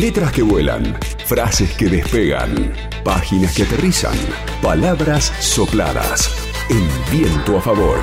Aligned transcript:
Letras 0.00 0.32
que 0.32 0.40
vuelan, 0.40 0.98
frases 1.26 1.76
que 1.76 1.84
despegan, 1.84 2.72
páginas 3.04 3.54
que 3.54 3.64
aterrizan, 3.64 4.16
palabras 4.62 5.24
sopladas. 5.40 6.34
El 6.70 6.88
viento 7.12 7.58
a 7.58 7.60
favor. 7.60 7.98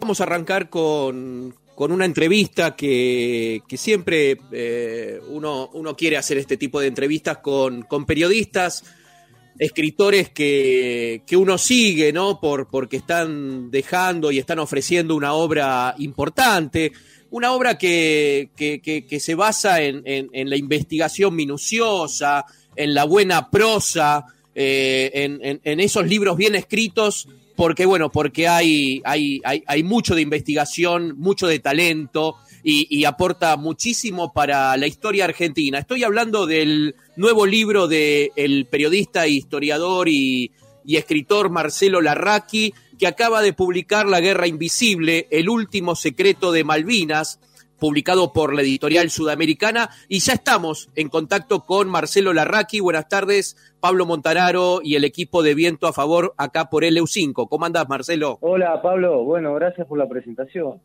Vamos 0.00 0.20
a 0.20 0.24
arrancar 0.24 0.70
con, 0.70 1.54
una 1.76 2.04
entrevista 2.06 2.74
que, 2.74 3.60
siempre 3.76 4.38
eh, 4.52 5.20
uno, 5.28 5.68
uno, 5.74 5.94
quiere 5.94 6.16
hacer 6.16 6.38
este 6.38 6.56
tipo 6.56 6.80
de 6.80 6.86
entrevistas 6.86 7.38
con, 7.38 7.82
con 7.82 8.06
periodistas 8.06 8.84
escritores 9.58 10.30
que, 10.30 11.22
uno 11.36 11.58
sigue, 11.58 12.12
¿no? 12.12 12.40
Por, 12.40 12.68
porque 12.68 12.96
están 12.96 13.70
dejando 13.70 14.30
y 14.30 14.38
están 14.38 14.58
ofreciendo 14.58 15.14
una 15.14 15.34
obra 15.34 15.94
importante, 15.98 16.92
una 17.30 17.52
obra 17.52 17.78
que, 17.78 18.50
se 19.20 19.34
basa 19.34 19.82
en, 19.82 20.30
la 20.32 20.56
investigación 20.56 21.34
minuciosa, 21.34 22.44
en 22.76 22.94
la 22.94 23.04
buena 23.04 23.50
prosa, 23.50 24.26
eh, 24.54 25.10
en, 25.62 25.80
esos 25.80 26.06
libros 26.06 26.36
bien 26.36 26.54
escritos, 26.54 27.28
porque, 27.56 27.86
bueno, 27.86 28.10
porque 28.10 28.48
hay, 28.48 29.00
hay, 29.04 29.40
hay, 29.44 29.62
hay 29.66 29.82
mucho 29.82 30.14
de 30.14 30.22
investigación, 30.22 31.18
mucho 31.18 31.46
de 31.46 31.58
talento, 31.58 32.36
y, 32.62 33.04
aporta 33.04 33.56
muchísimo 33.56 34.32
para 34.32 34.76
la 34.76 34.86
historia 34.86 35.24
argentina. 35.24 35.78
Estoy 35.78 36.04
hablando 36.04 36.46
del 36.46 36.94
nuevo 37.16 37.46
libro 37.46 37.88
del 37.88 38.30
el 38.36 38.66
periodista, 38.66 39.26
historiador 39.26 40.08
y, 40.08 40.52
escritor 40.86 41.50
Marcelo 41.50 42.00
Larraqui, 42.00 42.72
que 42.98 43.06
acaba 43.06 43.42
de 43.42 43.52
publicar 43.52 44.06
La 44.06 44.20
Guerra 44.20 44.46
Invisible, 44.46 45.26
el 45.30 45.48
último 45.48 45.96
secreto 45.96 46.52
de 46.52 46.64
Malvinas, 46.64 47.40
publicado 47.80 48.32
por 48.32 48.54
la 48.54 48.62
editorial 48.62 49.10
sudamericana. 49.10 49.90
Y 50.08 50.20
ya 50.20 50.34
estamos 50.34 50.88
en 50.94 51.08
contacto 51.08 51.64
con 51.64 51.88
Marcelo 51.88 52.32
Larraqui. 52.32 52.78
Buenas 52.78 53.08
tardes, 53.08 53.56
Pablo 53.80 54.06
Montararo 54.06 54.80
y 54.84 54.94
el 54.94 55.04
equipo 55.04 55.42
de 55.42 55.56
Viento 55.56 55.88
a 55.88 55.92
Favor 55.92 56.32
acá 56.36 56.70
por 56.70 56.84
LU5. 56.84 57.48
¿Cómo 57.48 57.64
andás, 57.64 57.88
Marcelo? 57.88 58.38
Hola, 58.40 58.80
Pablo. 58.82 59.24
Bueno, 59.24 59.52
gracias 59.54 59.88
por 59.88 59.98
la 59.98 60.08
presentación. 60.08 60.80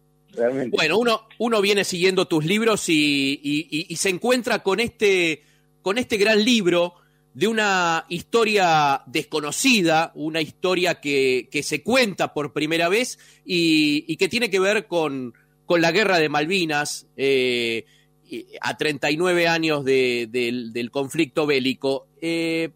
Bueno, 0.70 0.98
uno, 0.98 1.28
uno 1.40 1.62
viene 1.62 1.84
siguiendo 1.84 2.28
tus 2.28 2.46
libros 2.46 2.88
y, 2.90 3.88
se 3.98 4.10
encuentra 4.10 4.64
con 4.64 4.80
este, 4.80 5.44
con 5.82 5.98
este 5.98 6.18
gran 6.18 6.44
libro 6.44 6.94
de 7.34 7.48
una 7.48 8.06
historia 8.10 9.04
desconocida, 9.06 10.12
una 10.16 10.42
historia 10.42 11.00
que, 11.00 11.50
se 11.64 11.84
cuenta 11.84 12.34
por 12.34 12.54
primera 12.54 12.90
vez 12.90 13.20
y, 13.46 14.16
que 14.18 14.28
tiene 14.28 14.50
que 14.50 14.60
ver 14.60 14.88
con, 14.88 15.34
con 15.66 15.82
la 15.82 15.92
guerra 15.92 16.18
de 16.20 16.30
Malvinas 16.30 17.08
eh, 17.16 17.86
a 18.62 18.78
39 18.78 19.48
años 19.48 19.84
del, 19.86 20.90
conflicto 20.92 21.46
bélico. 21.46 22.08
Eh, 22.22 22.70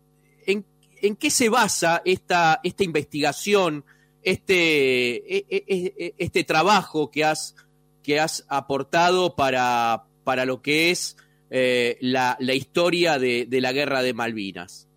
¿en, 0.46 0.66
¿en, 1.02 1.16
qué 1.16 1.30
se 1.30 1.50
basa 1.50 2.02
esta, 2.06 2.60
esta 2.64 2.84
investigación? 2.84 3.84
Este, 4.24 5.38
e, 5.38 5.46
e, 5.50 5.94
e, 5.98 6.14
este 6.18 6.44
trabajo 6.44 7.10
que 7.12 7.24
has, 7.24 7.56
que 8.04 8.20
has 8.20 8.46
aportado 8.50 9.36
para, 9.36 10.04
para 10.24 10.46
lo 10.46 10.62
que 10.62 10.92
es 10.92 11.18
eh, 11.50 11.98
la, 12.02 12.38
la, 12.40 12.54
historia 12.54 13.20
de, 13.20 13.46
de, 13.46 13.62
la 13.62 13.74
guerra 13.74 14.02
de 14.02 14.14
Malvinas. 14.14 14.88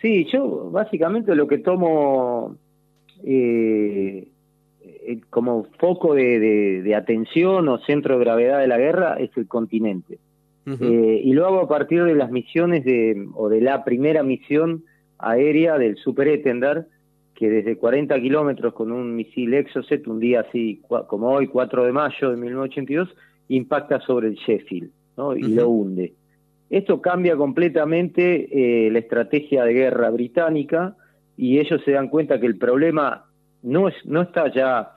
Sí, 0.00 0.26
yo 0.32 0.70
básicamente 0.70 1.34
lo 1.34 1.48
que 1.48 1.58
tomo 1.58 2.56
eh, 3.24 4.28
eh, 4.84 5.20
como 5.30 5.64
foco 5.78 6.14
de, 6.14 6.38
de, 6.82 6.94
atención 6.94 7.68
o 7.68 7.78
centro 7.78 8.16
de 8.16 8.24
gravedad 8.24 8.60
de 8.60 8.68
la 8.68 8.78
guerra 8.78 9.16
es 9.18 9.36
el 9.36 9.48
continente. 9.48 10.18
y 10.66 11.32
lo 11.32 11.46
hago 11.46 11.60
a 11.60 11.68
partir 11.68 12.04
de 12.04 12.14
las 12.14 12.30
misiones 12.30 12.84
de, 12.84 13.26
o 13.34 13.48
de 13.48 13.62
la 13.62 13.84
primera 13.84 14.22
misión 14.22 14.84
aérea 15.18 15.78
del 15.78 15.96
Super 15.96 16.28
Etendard, 16.28 16.84
que 17.38 17.48
desde 17.48 17.76
40 17.76 18.20
kilómetros 18.20 18.74
con 18.74 18.90
un 18.90 19.14
misil 19.14 19.54
Exocet, 19.54 20.08
un 20.08 20.18
día 20.18 20.40
así 20.40 20.82
como 21.06 21.30
hoy, 21.30 21.46
4 21.46 21.84
de 21.84 21.92
mayo 21.92 22.30
de 22.32 22.36
1982, 22.36 23.14
impacta 23.46 24.00
sobre 24.00 24.26
el 24.26 24.34
Sheffield 24.34 24.90
¿no? 25.16 25.36
y 25.36 25.42
lo 25.42 25.68
hunde. 25.68 26.14
Esto 26.68 27.00
cambia 27.00 27.36
completamente 27.36 28.86
eh, 28.86 28.90
la 28.90 28.98
estrategia 28.98 29.64
de 29.64 29.72
guerra 29.72 30.10
británica 30.10 30.96
y 31.36 31.60
ellos 31.60 31.80
se 31.84 31.92
dan 31.92 32.08
cuenta 32.08 32.40
que 32.40 32.46
el 32.46 32.58
problema 32.58 33.26
no, 33.62 33.86
es, 33.86 33.94
no 34.04 34.22
está 34.22 34.52
ya 34.52 34.96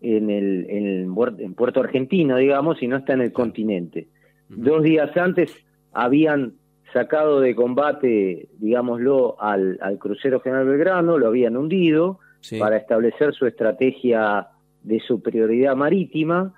en, 0.00 0.30
el, 0.30 0.66
en, 0.70 1.12
en 1.40 1.54
Puerto 1.54 1.80
Argentino, 1.80 2.36
digamos, 2.36 2.78
sino 2.78 2.98
está 2.98 3.14
en 3.14 3.22
el 3.22 3.32
continente. 3.32 4.06
Dos 4.48 4.84
días 4.84 5.16
antes 5.16 5.52
habían 5.92 6.52
sacado 6.92 7.40
de 7.40 7.54
combate, 7.54 8.48
digámoslo, 8.58 9.40
al, 9.40 9.78
crucero 9.98 10.40
General 10.40 10.66
Belgrano, 10.66 11.18
lo 11.18 11.28
habían 11.28 11.56
hundido 11.56 12.18
para 12.58 12.76
establecer 12.76 13.34
su 13.34 13.46
estrategia 13.46 14.48
de 14.82 15.00
superioridad 15.00 15.76
marítima. 15.76 16.54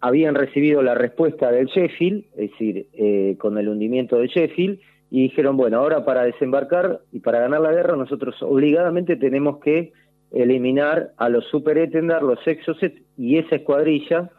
Habían 0.00 0.34
recibido 0.34 0.82
la 0.82 0.94
respuesta 0.94 1.50
del 1.50 1.66
Sheffield, 1.66 2.24
es 2.36 2.50
decir, 2.50 2.88
eh, 2.92 3.36
con 3.38 3.58
el 3.58 3.68
hundimiento 3.68 4.16
del 4.16 4.28
Sheffield, 4.28 4.78
y 5.10 5.22
dijeron, 5.22 5.56
bueno, 5.56 5.78
ahora 5.78 6.04
para 6.04 6.24
desembarcar 6.24 7.00
y 7.12 7.20
para 7.20 7.38
ganar 7.38 7.60
la 7.60 7.72
guerra 7.72 7.96
nosotros 7.96 8.34
obligadamente 8.42 9.16
tenemos 9.16 9.58
que 9.60 9.92
eliminar 10.32 11.12
a 11.16 11.28
los 11.28 11.44
Super 11.46 11.78
Etendard, 11.78 12.24
los 12.24 12.44
Exocet 12.46 13.00
y 13.16 13.38
esa 13.38 13.56
escuadrilla 13.56 14.30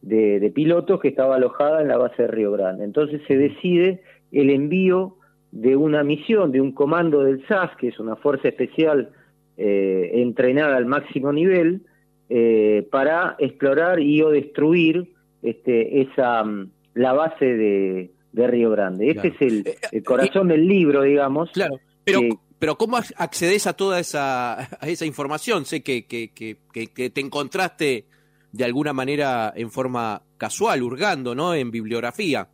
de, 0.00 0.40
de 0.40 0.50
pilotos 0.50 1.00
que 1.00 1.08
estaba 1.08 1.36
alojada 1.36 1.82
en 1.82 1.88
la 1.88 1.98
base 1.98 2.22
de 2.22 2.28
Río 2.28 2.52
Grande. 2.52 2.84
Entonces 2.84 3.20
se 3.28 3.36
decide 3.36 4.02
el 4.34 4.50
envío 4.50 5.16
de 5.50 5.76
una 5.76 6.02
misión, 6.02 6.50
de 6.50 6.60
un 6.60 6.72
comando 6.72 7.22
del 7.22 7.46
SAS, 7.46 7.70
que 7.78 7.88
es 7.88 7.98
una 8.00 8.16
fuerza 8.16 8.48
especial 8.48 9.10
eh, 9.56 10.10
entrenada 10.14 10.76
al 10.76 10.86
máximo 10.86 11.32
nivel, 11.32 11.82
eh, 12.28 12.88
para 12.90 13.36
explorar 13.38 14.00
y 14.00 14.20
o 14.22 14.30
destruir 14.30 15.12
este, 15.42 16.00
esa, 16.00 16.42
mm, 16.42 16.70
la 16.94 17.12
base 17.12 17.44
de, 17.44 18.10
Río 18.32 18.70
Grande. 18.70 19.10
Este 19.10 19.28
es 19.28 19.40
el, 19.40 19.64
eh, 19.92 20.02
corazón 20.02 20.48
del 20.48 20.66
libro, 20.66 21.02
digamos. 21.02 21.50
Claro, 21.52 21.78
pero, 22.02 22.20
pero 22.58 22.76
¿cómo 22.76 22.96
accedes 22.96 23.68
a 23.68 23.74
toda 23.74 24.00
esa, 24.00 24.54
a 24.80 24.88
esa 24.88 25.06
información? 25.06 25.64
Sé 25.66 25.84
que, 25.84 26.06
que, 26.06 26.32
que, 26.32 26.56
que 26.72 27.10
te 27.10 27.20
encontraste 27.20 28.06
de 28.50 28.64
alguna 28.64 28.92
manera 28.92 29.52
en 29.54 29.70
forma 29.70 30.22
casual, 30.36 30.82
hurgando, 30.82 31.34
¿no? 31.36 31.54
En 31.54 31.70
bibliografía. 31.70 32.48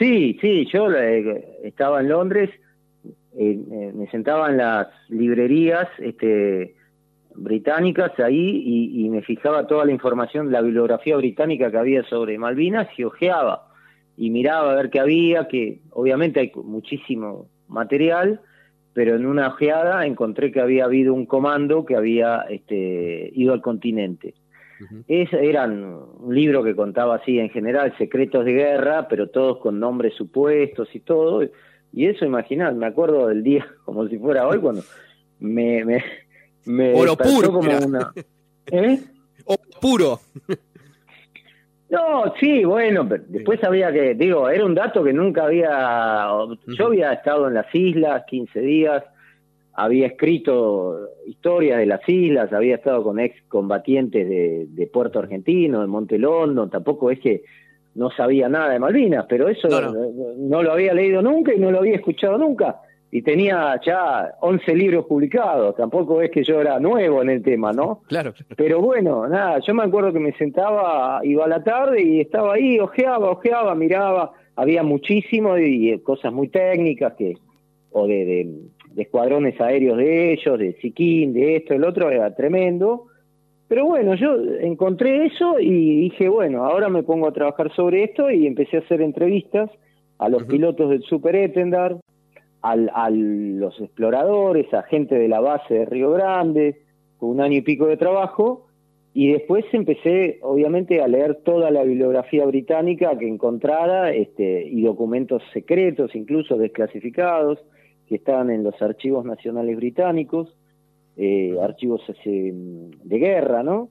Sí, 0.00 0.38
sí, 0.40 0.66
yo 0.72 0.90
eh, 0.90 1.58
estaba 1.62 2.00
en 2.00 2.08
Londres, 2.08 2.48
eh, 3.36 3.92
me 3.94 4.10
sentaba 4.10 4.48
en 4.48 4.56
las 4.56 4.88
librerías 5.10 5.88
este, 5.98 6.74
británicas 7.34 8.18
ahí 8.18 8.62
y, 8.94 9.10
me 9.10 9.20
fijaba 9.20 9.66
toda 9.66 9.84
la 9.84 9.92
información, 9.92 10.50
la 10.50 10.62
bibliografía 10.62 11.18
británica 11.18 11.70
que 11.70 11.76
había 11.76 12.02
sobre 12.04 12.38
Malvinas 12.38 12.88
y 12.96 13.04
ojeaba 13.04 13.68
y 14.16 14.30
miraba 14.30 14.72
a 14.72 14.76
ver 14.76 14.88
qué 14.88 15.00
había, 15.00 15.48
que 15.48 15.80
obviamente 15.90 16.40
hay 16.40 16.52
muchísimo 16.54 17.48
material, 17.68 18.40
pero 18.94 19.16
en 19.16 19.26
una 19.26 19.48
ojeada 19.48 20.06
encontré 20.06 20.50
que 20.50 20.60
había 20.60 20.86
habido 20.86 21.12
un 21.12 21.26
comando 21.26 21.84
que 21.84 21.94
había 21.94 22.46
este, 22.48 23.30
ido 23.34 23.52
al 23.52 23.60
continente 23.60 24.32
es, 25.08 25.32
eran 25.32 25.82
un 26.18 26.34
libro 26.34 26.62
que 26.62 26.74
contaba 26.74 27.16
así 27.16 27.38
en 27.38 27.50
general 27.50 27.96
secretos 27.98 28.44
de 28.44 28.52
guerra, 28.52 29.08
pero 29.08 29.28
todos 29.28 29.58
con 29.58 29.78
nombres 29.78 30.14
supuestos 30.14 30.88
y 30.94 31.00
todo. 31.00 31.42
Y 31.92 32.06
eso, 32.06 32.24
imaginad, 32.24 32.72
me 32.72 32.86
acuerdo 32.86 33.28
del 33.28 33.42
día 33.42 33.66
como 33.84 34.08
si 34.08 34.18
fuera 34.18 34.46
hoy 34.46 34.58
cuando 34.58 34.82
me, 35.40 35.84
me, 35.84 36.04
me 36.66 36.94
Oro 36.94 37.16
puro, 37.16 37.52
como 37.52 37.78
una. 37.78 38.12
¿Eh? 38.66 39.00
Oro 39.44 39.62
puro. 39.80 40.20
No, 41.90 42.32
sí, 42.38 42.64
bueno, 42.64 43.08
pero 43.08 43.24
después 43.26 43.62
había 43.64 43.92
que, 43.92 44.14
digo, 44.14 44.48
era 44.48 44.64
un 44.64 44.76
dato 44.76 45.02
que 45.02 45.12
nunca 45.12 45.44
había, 45.44 46.28
yo 46.68 46.86
había 46.86 47.12
estado 47.12 47.48
en 47.48 47.54
las 47.54 47.74
islas 47.74 48.22
15 48.28 48.60
días, 48.60 49.02
había 49.84 50.08
escrito 50.08 51.08
historias 51.26 51.78
de 51.78 51.86
las 51.86 52.06
islas, 52.06 52.52
había 52.52 52.74
estado 52.74 53.02
con 53.02 53.18
ex 53.18 53.34
combatientes 53.48 54.28
de, 54.28 54.86
Puerto 54.92 55.18
Argentino, 55.18 55.80
de 55.80 55.86
Monte 55.86 56.18
tampoco 56.70 57.10
es 57.10 57.18
que 57.20 57.42
no 57.94 58.10
sabía 58.10 58.48
nada 58.48 58.70
de 58.70 58.78
Malvinas, 58.78 59.26
pero 59.28 59.48
eso 59.48 59.68
no, 60.36 60.62
lo 60.62 60.72
había 60.72 60.92
leído 60.92 61.22
nunca 61.22 61.54
y 61.54 61.58
no 61.58 61.70
lo 61.70 61.78
había 61.78 61.96
escuchado 61.96 62.36
nunca. 62.36 62.80
Y 63.12 63.22
tenía 63.22 63.80
ya 63.84 64.34
11 64.40 64.74
libros 64.76 65.06
publicados, 65.06 65.74
tampoco 65.76 66.22
es 66.22 66.30
que 66.30 66.44
yo 66.44 66.60
era 66.60 66.78
nuevo 66.78 67.22
en 67.22 67.30
el 67.30 67.42
tema, 67.42 67.72
¿no? 67.72 68.02
Claro. 68.08 68.34
Pero 68.56 68.80
bueno, 68.80 69.26
nada, 69.26 69.60
yo 69.66 69.74
me 69.74 69.82
acuerdo 69.82 70.12
que 70.12 70.20
me 70.20 70.32
sentaba, 70.34 71.20
iba 71.24 71.44
a 71.46 71.48
la 71.48 71.64
tarde 71.64 72.02
y 72.02 72.20
estaba 72.20 72.54
ahí, 72.54 72.78
ojeaba, 72.78 73.30
ojeaba, 73.30 73.74
miraba, 73.74 74.32
había 74.56 74.82
muchísimo 74.82 75.58
y, 75.58 75.98
cosas 76.00 76.32
muy 76.32 76.48
técnicas 76.48 77.14
que, 77.14 77.36
o 77.90 78.06
de 78.06 78.24
de 78.24 78.46
escuadrones 78.96 79.60
aéreos 79.60 79.96
de 79.96 80.32
ellos, 80.32 80.58
de 80.58 80.74
Siquín, 80.80 81.32
de 81.32 81.56
esto, 81.56 81.74
el 81.74 81.84
otro, 81.84 82.10
era 82.10 82.34
tremendo. 82.34 83.06
Pero 83.68 83.86
bueno, 83.86 84.14
yo 84.16 84.34
encontré 84.60 85.26
eso 85.26 85.60
y 85.60 86.00
dije, 86.00 86.28
bueno, 86.28 86.64
ahora 86.64 86.88
me 86.88 87.04
pongo 87.04 87.28
a 87.28 87.32
trabajar 87.32 87.72
sobre 87.74 88.02
esto 88.02 88.30
y 88.30 88.46
empecé 88.46 88.78
a 88.78 88.80
hacer 88.80 89.00
entrevistas 89.00 89.70
a 90.18 90.28
los 90.28 90.44
pilotos 90.44 90.90
del 90.90 91.02
Super 91.02 91.36
Etendard, 91.36 91.98
al, 92.62 92.90
a 92.92 93.08
los 93.10 93.80
exploradores, 93.80 94.72
a 94.74 94.82
gente 94.82 95.14
de 95.14 95.28
la 95.28 95.40
base 95.40 95.72
de 95.72 95.84
Río 95.86 96.10
Grande, 96.10 96.80
con 97.18 97.30
un 97.30 97.40
año 97.40 97.58
y 97.58 97.62
pico 97.62 97.86
de 97.86 97.96
trabajo, 97.96 98.66
y 99.12 99.32
después 99.32 99.64
empecé, 99.72 100.38
obviamente, 100.42 101.00
a 101.00 101.08
leer 101.08 101.40
toda 101.44 101.70
la 101.70 101.82
bibliografía 101.82 102.46
británica 102.46 103.18
que 103.18 103.28
encontrara, 103.28 104.12
este, 104.12 104.66
y 104.66 104.82
documentos 104.82 105.42
secretos, 105.52 106.14
incluso 106.14 106.56
desclasificados, 106.56 107.58
que 108.10 108.16
estaban 108.16 108.50
en 108.50 108.64
los 108.64 108.74
archivos 108.82 109.24
nacionales 109.24 109.76
británicos, 109.76 110.52
eh, 111.16 111.56
archivos 111.62 112.02
de 112.24 113.18
guerra, 113.18 113.62
¿no? 113.62 113.88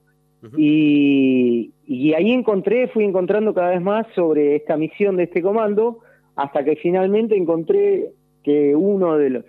y, 0.58 1.72
y, 1.86 2.12
ahí 2.12 2.30
encontré, 2.30 2.88
fui 2.88 3.04
encontrando 3.04 3.54
cada 3.54 3.70
vez 3.70 3.80
más 3.80 4.06
sobre 4.14 4.56
esta 4.56 4.76
misión 4.76 5.16
de 5.16 5.24
este 5.24 5.40
comando, 5.40 6.00
hasta 6.36 6.64
que 6.64 6.76
finalmente 6.76 7.34
encontré 7.34 8.10
que 8.42 8.76
uno 8.76 9.16
de 9.16 9.30
los, 9.30 9.44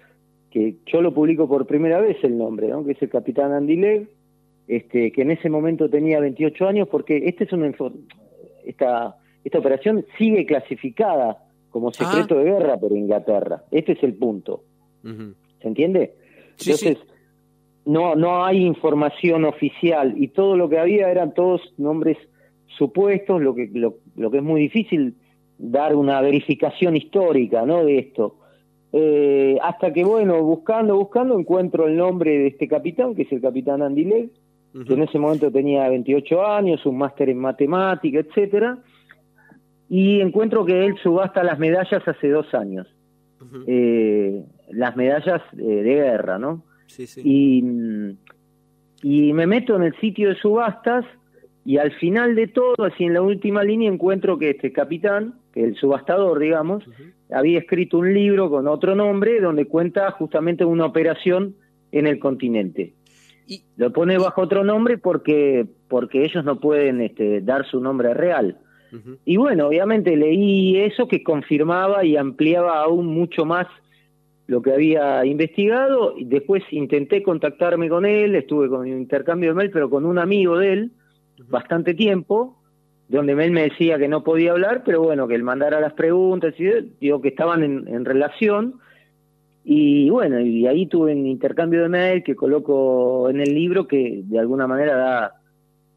que 0.52 0.76
yo 0.86 1.02
lo 1.02 1.14
publico 1.14 1.50
por 1.50 1.68
primera 1.68 2.00
vez 2.00 2.18
el 2.24 2.38
nombre, 2.38 2.70
¿no? 2.70 2.86
que 2.86 2.94
es 2.94 3.02
el 3.02 3.10
capitán 3.10 3.52
Andy 3.52 3.76
Legg, 3.76 4.08
este, 4.70 5.12
que 5.12 5.22
en 5.22 5.32
ese 5.32 5.50
momento 5.50 5.90
tenía 5.90 6.22
28 6.22 6.66
años, 6.66 6.88
porque 6.88 7.24
este 7.26 7.44
es 7.44 7.52
una, 7.52 7.74
esta, 8.66 9.18
esta 9.44 9.60
operación 9.60 10.06
sigue 10.18 10.46
clasificada 10.46 11.44
como 11.72 11.92
secreto 11.92 12.38
de 12.38 12.44
guerra 12.44 12.78
por 12.78 12.92
Inglaterra. 12.92 13.64
Este 13.72 13.94
es 13.94 14.04
el 14.04 14.14
punto. 14.14 14.64
¿Se 15.04 15.68
entiende? 15.68 16.14
Entonces, 16.60 16.98
no, 17.86 18.16
no 18.16 18.46
hay 18.46 18.64
información 18.64 19.46
oficial 19.46 20.14
y 20.18 20.28
todo 20.28 20.56
lo 20.56 20.70
que 20.70 20.78
había 20.78 21.10
eran 21.10 21.34
todos 21.34 21.62
nombres 21.78 22.18
supuestos, 22.78 23.42
lo 23.42 23.56
que, 23.56 23.70
lo, 23.74 24.32
que 24.32 24.38
es 24.38 24.44
muy 24.44 24.62
difícil 24.62 25.16
dar 25.58 25.96
una 25.96 26.22
verificación 26.22 26.96
histórica 26.96 27.66
¿no? 27.66 27.84
de 27.84 28.00
esto. 28.00 28.36
Eh, 28.94 29.58
hasta 29.62 29.94
que, 29.94 30.04
bueno, 30.04 30.44
buscando, 30.44 30.98
buscando, 30.98 31.40
encuentro 31.40 31.88
el 31.88 31.96
nombre 31.96 32.38
de 32.38 32.48
este 32.48 32.68
capitán, 32.68 33.16
que 33.16 33.24
es 33.24 33.32
el 33.32 33.42
capitán 33.42 33.82
Andy 33.82 34.04
Legg, 34.04 34.30
que 34.88 34.94
en 34.94 35.04
ese 35.04 35.20
momento 35.20 35.52
tenía 35.52 35.90
28 35.90 36.46
años, 36.46 36.86
un 36.86 36.98
máster 36.98 37.30
en 37.30 37.40
matemática, 37.40 38.20
etcétera, 38.20 38.80
y 39.94 40.22
encuentro 40.22 40.66
que 40.66 40.86
él 40.86 40.96
subasta 41.04 41.44
las 41.44 41.60
medallas 41.60 42.02
hace 42.08 42.30
dos 42.30 42.54
años, 42.54 42.88
eh, 43.68 44.42
las 44.72 44.96
medallas 44.96 45.42
eh, 45.58 45.62
de 45.62 45.96
guerra, 45.96 46.40
¿no? 46.40 46.64
Y, 47.18 47.62
y 49.04 49.34
me 49.34 49.48
meto 49.48 49.76
en 49.76 49.84
el 49.84 49.94
sitio 50.00 50.30
de 50.30 50.36
subastas 50.36 51.04
y 51.66 51.78
al 51.78 51.92
final 51.92 52.36
de 52.36 52.48
todo, 52.48 52.86
así 52.86 53.04
en 53.04 53.16
la 53.16 53.22
última 53.22 53.66
línea, 53.66 53.92
encuentro 53.92 54.40
que 54.40 54.52
este 54.52 54.72
capitán, 54.72 55.36
que 55.54 55.62
el 55.62 55.76
subastador, 55.76 56.40
digamos, 56.40 56.86
había 57.30 57.60
escrito 57.60 57.98
un 57.98 58.14
libro 58.14 58.50
con 58.50 58.70
otro 58.70 58.96
nombre 58.96 59.42
donde 59.42 59.66
cuenta 59.66 60.10
justamente 60.12 60.64
una 60.64 60.86
operación 60.86 61.58
en 61.92 62.08
el 62.08 62.18
continente. 62.18 62.94
Y, 63.46 63.64
Lo 63.76 63.92
pone 63.92 64.18
bajo 64.18 64.42
otro 64.42 64.64
nombre 64.64 64.98
porque, 64.98 65.68
porque 65.90 66.24
ellos 66.24 66.46
no 66.46 66.62
pueden 66.62 67.02
este, 67.02 67.42
dar 67.42 67.66
su 67.66 67.82
nombre 67.82 68.14
real. 68.14 68.58
Y 69.26 69.38
bueno, 69.38 69.68
obviamente 69.68 70.16
leí 70.16 70.78
eso 70.78 71.08
que 71.08 71.24
confirmaba 71.24 72.04
y 72.04 72.18
ampliaba 72.18 72.82
aún 72.82 73.08
mucho 73.08 73.46
más 73.46 73.68
lo 74.48 74.62
que 74.62 74.74
había 74.74 75.26
investigado. 75.26 76.14
y 76.18 76.26
Después 76.26 76.64
intenté 76.72 77.24
contactarme 77.24 77.88
con 77.88 78.06
él, 78.06 78.36
estuve 78.36 78.68
con 78.68 78.82
un 78.82 78.88
intercambio 78.88 79.50
de 79.50 79.56
mail, 79.56 79.72
pero 79.72 79.90
con 79.90 80.06
un 80.06 80.20
amigo 80.20 80.58
de 80.58 80.74
él, 80.74 80.92
bastante 81.48 81.94
tiempo, 81.94 82.58
donde 83.08 83.32
él 83.32 83.52
me 83.52 83.64
decía 83.64 83.98
que 83.98 84.08
no 84.08 84.24
podía 84.24 84.52
hablar, 84.52 84.84
pero 84.86 85.02
bueno, 85.02 85.28
que 85.28 85.36
él 85.36 85.44
mandara 85.44 85.80
las 85.80 85.94
preguntas, 85.94 86.54
y 86.58 86.66
digo 87.00 87.22
que 87.22 87.30
estaban 87.30 87.64
en, 87.64 88.06
relación. 88.06 88.76
Y 89.64 90.10
bueno, 90.10 90.40
y 90.42 90.68
ahí 90.68 90.86
tuve 90.88 91.14
un 91.14 91.28
intercambio 91.28 91.84
de 91.84 91.90
mail 91.90 92.24
que 92.24 92.36
coloco 92.36 93.30
en 93.30 93.40
el 93.40 93.54
libro 93.54 93.88
que 93.88 94.22
de 94.24 94.40
alguna 94.40 94.68
manera 94.68 94.96
da 94.96 95.41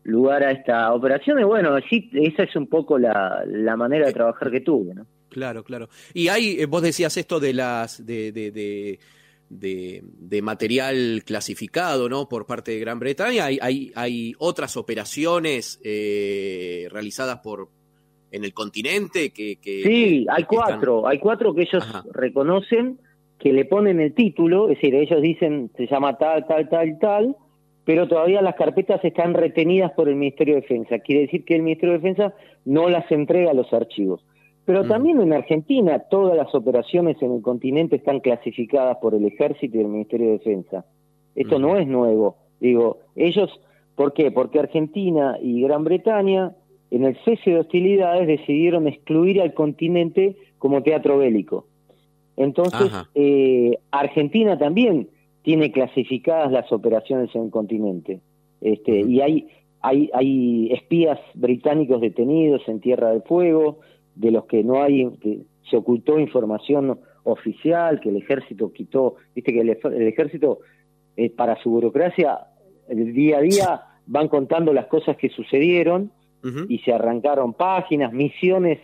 lugar 0.04 0.44
a 0.44 0.52
esta 0.52 0.92
operación. 0.94 1.40
Y 1.40 1.44
bueno, 1.44 1.76
sí, 1.88 2.10
esa 2.12 2.44
es 2.44 2.54
un 2.56 2.68
poco 2.68 2.98
la, 2.98 3.42
la 3.46 3.76
manera 3.76 4.06
de 4.06 4.12
trabajar 4.12 4.50
que 4.50 4.60
tuve, 4.60 4.94
¿no? 4.94 5.06
Claro, 5.28 5.64
claro. 5.64 5.88
Y 6.12 6.28
hay, 6.28 6.60
eh, 6.60 6.66
vos 6.66 6.82
decías 6.82 7.16
esto 7.16 7.40
de 7.40 7.52
las 7.52 8.06
de, 8.06 8.30
de, 8.30 8.98
de, 9.50 10.42
material 10.42 11.22
clasificado, 11.26 12.08
¿no? 12.08 12.28
Por 12.28 12.46
parte 12.46 12.72
de 12.72 12.78
Gran 12.78 13.00
Bretaña. 13.00 13.46
Hay, 13.46 13.58
hay, 13.60 13.92
hay 13.96 14.34
otras 14.38 14.76
operaciones 14.76 15.80
eh, 15.82 16.86
realizadas 16.90 17.38
por 17.38 17.68
en 18.30 18.44
el 18.44 18.52
continente 18.52 19.30
que, 19.30 19.58
sí, 19.62 20.26
hay 20.28 20.42
cuatro, 20.44 21.06
hay 21.06 21.20
cuatro 21.20 21.54
que 21.54 21.62
ellos 21.62 21.84
reconocen 22.12 22.98
que 23.38 23.52
le 23.52 23.64
ponen 23.64 24.00
el 24.00 24.12
título, 24.12 24.68
es 24.68 24.76
decir, 24.76 24.94
ellos 24.94 25.22
dicen 25.22 25.70
se 25.76 25.86
llama 25.86 26.16
tal, 26.18 26.44
tal, 26.46 26.68
tal, 26.68 26.98
tal, 26.98 27.36
pero 27.84 28.08
todavía 28.08 28.42
las 28.42 28.54
carpetas 28.54 29.04
están 29.04 29.34
retenidas 29.34 29.92
por 29.92 30.08
el 30.08 30.16
Ministerio 30.16 30.54
de 30.54 30.62
Defensa. 30.62 30.98
Quiere 31.00 31.22
decir 31.22 31.44
que 31.44 31.56
el 31.56 31.62
Ministerio 31.62 31.92
de 31.92 31.98
Defensa 31.98 32.34
no 32.64 32.88
las 32.88 33.10
entrega 33.12 33.50
a 33.50 33.54
los 33.54 33.72
archivos. 33.72 34.24
Pero 34.64 34.86
también 34.86 35.20
en 35.20 35.34
Argentina 35.34 35.98
todas 35.98 36.36
las 36.36 36.54
operaciones 36.54 37.20
en 37.20 37.32
el 37.32 37.42
continente 37.42 37.96
están 37.96 38.20
clasificadas 38.20 38.96
por 38.96 39.14
el 39.14 39.26
Ejército 39.26 39.76
y 39.76 39.80
el 39.80 39.88
Ministerio 39.88 40.28
de 40.28 40.32
Defensa. 40.38 40.86
Esto 41.34 41.58
no 41.58 41.76
es 41.76 41.86
nuevo. 41.86 42.36
Digo, 42.60 43.00
ellos, 43.14 43.50
¿por 43.94 44.14
qué? 44.14 44.30
Porque 44.30 44.60
Argentina 44.60 45.36
y 45.42 45.60
Gran 45.60 45.84
Bretaña 45.84 46.52
en 46.90 47.04
el 47.04 47.16
cese 47.24 47.50
de 47.50 47.60
hostilidades 47.60 48.26
decidieron 48.26 48.86
excluir 48.88 49.42
al 49.42 49.52
continente 49.52 50.36
como 50.58 50.82
teatro 50.82 51.18
bélico. 51.18 51.66
Entonces, 52.36 52.90
eh, 53.14 53.78
Argentina 53.90 54.56
también 54.56 55.08
tiene 55.44 55.70
clasificadas 55.70 56.50
las 56.50 56.72
operaciones 56.72 57.32
en 57.34 57.44
el 57.44 57.50
continente. 57.50 58.20
Este, 58.62 59.02
Y 59.02 59.20
hay, 59.20 59.46
hay, 59.82 60.10
hay 60.14 60.72
espías 60.72 61.20
británicos 61.34 62.00
detenidos 62.00 62.62
en 62.66 62.80
Tierra 62.80 63.10
del 63.10 63.22
Fuego, 63.22 63.80
de 64.14 64.30
los 64.30 64.46
que 64.46 64.64
no 64.64 64.82
hay, 64.82 65.06
que 65.20 65.42
se 65.70 65.76
ocultó 65.76 66.18
información 66.18 66.98
oficial, 67.24 68.00
que 68.00 68.08
el 68.08 68.16
ejército 68.16 68.72
quitó, 68.72 69.16
viste 69.34 69.52
que 69.52 69.60
el, 69.60 69.70
ejército, 70.08 70.60
eh, 71.16 71.28
para 71.28 71.62
su 71.62 71.70
burocracia, 71.70 72.38
el 72.88 73.12
día 73.12 73.38
a 73.38 73.42
día 73.42 73.80
van 74.06 74.28
contando 74.28 74.72
las 74.72 74.86
cosas 74.86 75.16
que 75.16 75.28
sucedieron 75.28 76.10
y 76.68 76.78
se 76.80 76.92
arrancaron 76.92 77.54
páginas, 77.54 78.12
misiones 78.12 78.78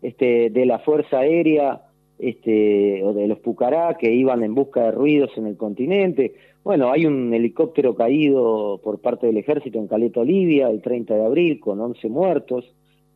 este, 0.00 0.48
de 0.50 0.64
la 0.64 0.78
Fuerza 0.78 1.18
Aérea 1.18 1.82
este, 2.20 3.02
o 3.04 3.12
de 3.12 3.26
los 3.28 3.38
Pucará 3.38 3.96
que 3.98 4.12
iban 4.12 4.42
en 4.42 4.54
busca 4.54 4.84
de 4.84 4.90
ruidos 4.92 5.30
en 5.36 5.46
el 5.46 5.56
continente. 5.56 6.34
Bueno, 6.62 6.90
hay 6.90 7.06
un 7.06 7.32
helicóptero 7.32 7.94
caído 7.94 8.80
por 8.82 9.00
parte 9.00 9.26
del 9.26 9.38
ejército 9.38 9.78
en 9.78 9.88
Caleta, 9.88 10.20
Olivia, 10.20 10.68
el 10.68 10.82
30 10.82 11.14
de 11.14 11.24
abril, 11.24 11.60
con 11.60 11.80
11 11.80 12.08
muertos. 12.08 12.64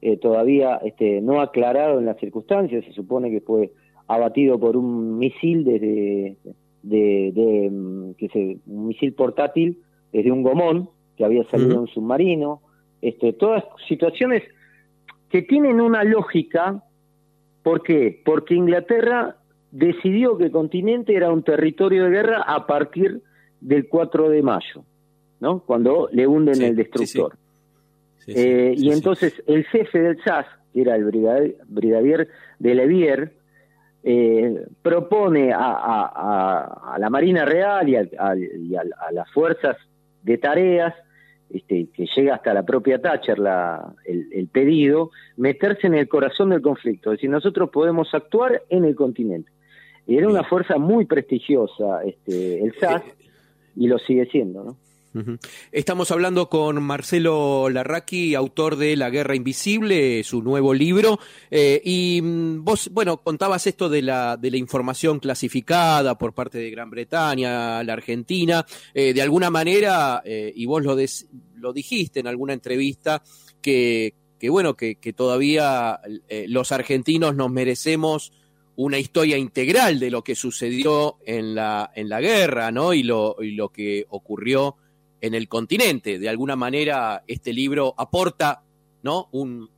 Eh, 0.00 0.16
todavía 0.16 0.76
este, 0.84 1.20
no 1.20 1.40
aclarado 1.40 1.99
en 1.99 2.06
las 2.06 2.18
circunstancias, 2.18 2.84
se 2.84 2.92
supone 2.92 3.30
que 3.30 3.40
fue 3.40 3.70
abatido 4.06 4.58
por 4.58 4.76
un 4.76 5.18
misil 5.18 5.64
desde 5.64 6.37
de, 6.82 7.70
mm, 7.70 8.12
que 8.14 8.28
se, 8.28 8.58
un 8.66 8.88
misil 8.88 9.14
portátil 9.14 9.78
desde 10.12 10.30
un 10.30 10.42
gomón 10.42 10.90
que 11.16 11.25
había 11.25 11.44
salido 11.50 11.80
un 11.80 11.88
submarino, 11.88 12.61
este, 13.00 13.32
todas 13.32 13.64
situaciones 13.88 14.42
que 15.30 15.42
tienen 15.42 15.80
una 15.80 16.04
lógica, 16.04 16.82
¿por 17.64 17.83
qué? 17.83 18.23
Porque 18.25 18.54
Inglaterra 18.54 19.37
decidió 19.73 20.38
que 20.38 20.44
el 20.44 20.52
continente 20.52 21.16
era 21.16 21.33
un 21.33 21.42
territorio 21.42 22.04
de 22.04 22.11
guerra 22.11 22.42
a 22.47 22.64
partir 22.64 23.23
del 23.61 23.88
4 23.88 24.28
de 24.28 24.42
mayo, 24.42 24.85
¿no? 25.40 25.61
Cuando 25.61 26.09
le 26.12 26.28
hunden 26.28 26.62
el 26.62 26.76
destructor. 26.76 27.37
Eh, 28.28 28.75
y 28.76 28.92
entonces 28.92 29.42
el 29.47 29.64
jefe 29.64 30.00
del 30.00 30.23
SAS, 30.23 30.47
que 30.73 30.83
era 30.83 30.94
el 30.94 31.04
brigadier, 31.04 32.28
de 32.59 32.75
Levier, 32.75 33.33
eh, 34.04 34.66
propone 34.83 35.52
a, 35.52 36.97
la 36.99 37.11
Marina 37.11 37.44
Real 37.44 37.88
y, 37.88 37.97
a, 37.97 38.04
las 39.12 39.30
fuerzas 39.33 39.76
de 40.23 40.38
tareas, 40.38 40.94
este, 41.50 41.88
que 41.94 42.06
llega 42.06 42.34
hasta 42.34 42.54
la 42.54 42.64
propia 42.64 43.00
Thatcher 43.00 43.38
la, 43.38 43.94
el, 44.04 44.48
pedido, 44.48 45.10
meterse 45.36 45.86
en 45.86 45.94
el 45.94 46.08
corazón 46.08 46.50
del 46.50 46.62
conflicto, 46.62 47.10
es 47.10 47.18
decir, 47.18 47.30
nosotros 47.30 47.70
podemos 47.70 48.12
actuar 48.14 48.62
en 48.68 48.84
el 48.84 48.94
continente. 48.94 49.50
Y 50.06 50.16
era 50.16 50.28
una 50.28 50.44
fuerza 50.44 50.76
muy 50.76 51.06
prestigiosa 51.06 52.02
este, 52.04 52.62
el 52.62 52.74
SAS, 52.78 53.02
y 53.76 53.88
lo 53.88 53.98
sigue 53.98 54.26
siendo, 54.26 54.64
¿no? 54.64 54.76
Estamos 55.71 56.11
hablando 56.11 56.49
con 56.49 56.83
Marcelo 56.83 57.71
Larraqui, 57.71 58.35
autor 58.35 58.75
de 58.76 58.97
La 58.97 59.11
Guerra 59.11 59.37
Invisible, 59.37 60.25
su 60.25 60.42
nuevo 60.42 60.75
libro. 60.75 61.21
Eh, 61.50 61.80
y 61.85 62.21
mm, 62.21 62.64
vos, 62.64 62.90
bueno, 62.92 63.18
contabas 63.18 63.66
esto 63.68 63.88
de 63.88 64.02
la, 64.02 64.37
de 64.37 64.50
la 64.50 64.56
información 64.56 65.21
clasificada 65.21 66.18
por 66.18 66.35
parte 66.35 66.59
de 66.59 66.71
Gran 66.71 66.90
Bretaña, 66.90 67.85
la 67.85 67.92
Argentina. 67.92 68.66
Eh, 68.92 69.14
de 69.14 69.23
alguna 69.23 69.50
manera, 69.50 70.21
eh, 70.25 70.52
y 70.54 70.66
vos 70.66 70.83
lo, 70.83 70.97
lo 71.56 71.73
dijiste 71.73 72.18
en 72.18 72.26
alguna 72.26 72.52
entrevista, 72.52 73.23
que, 73.62 74.14
que 74.40 74.50
bueno, 74.50 74.75
que, 74.75 74.97
que 74.97 75.12
todavía 75.12 76.00
los 76.49 76.73
argentinos 76.73 77.37
nos 77.37 77.52
merecemos 77.52 78.33
una 78.76 78.99
historia 78.99 79.38
integral 79.38 80.00
de 80.00 80.11
lo 80.11 80.25
que 80.25 80.35
sucedió 80.35 81.18
en 81.25 81.54
la, 81.54 81.92
en 81.94 82.09
la 82.09 82.21
guerra, 82.21 82.73
¿no? 82.73 82.92
Y 82.92 83.04
lo, 83.04 83.37
y 83.40 83.52
lo 83.52 83.68
que 83.68 84.06
ocurrió 84.09 84.76
en 85.25 85.33
el 85.33 85.49
continente. 85.49 86.19
De 86.19 86.28
alguna 86.28 86.54
manera, 86.54 87.23
este 87.26 87.54
libro 87.54 87.95
aporta, 87.97 88.62
¿no? 89.02 89.28
Un, 89.33 89.71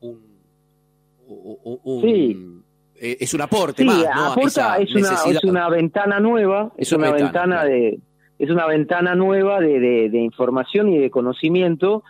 eh, 3.00 3.16
es 3.20 3.32
un 3.32 3.40
aporte 3.40 3.84
más, 3.84 4.04
Aporta, 4.12 4.78
es, 4.78 4.92
una, 4.92 5.14
es 5.24 5.44
una 5.44 5.68
ventana 5.68 6.18
nueva, 6.18 6.72
es, 6.76 6.90
una, 6.92 7.12
ventana, 7.12 7.64
de 7.64 8.00
es 8.40 8.50
una 8.50 8.66
ventana 8.66 9.14
nueva 9.14 9.60
de, 9.60 10.08
de, 10.10 10.18
información 10.18 10.88
y 10.88 10.98
de 10.98 11.10
conocimiento 11.10 12.02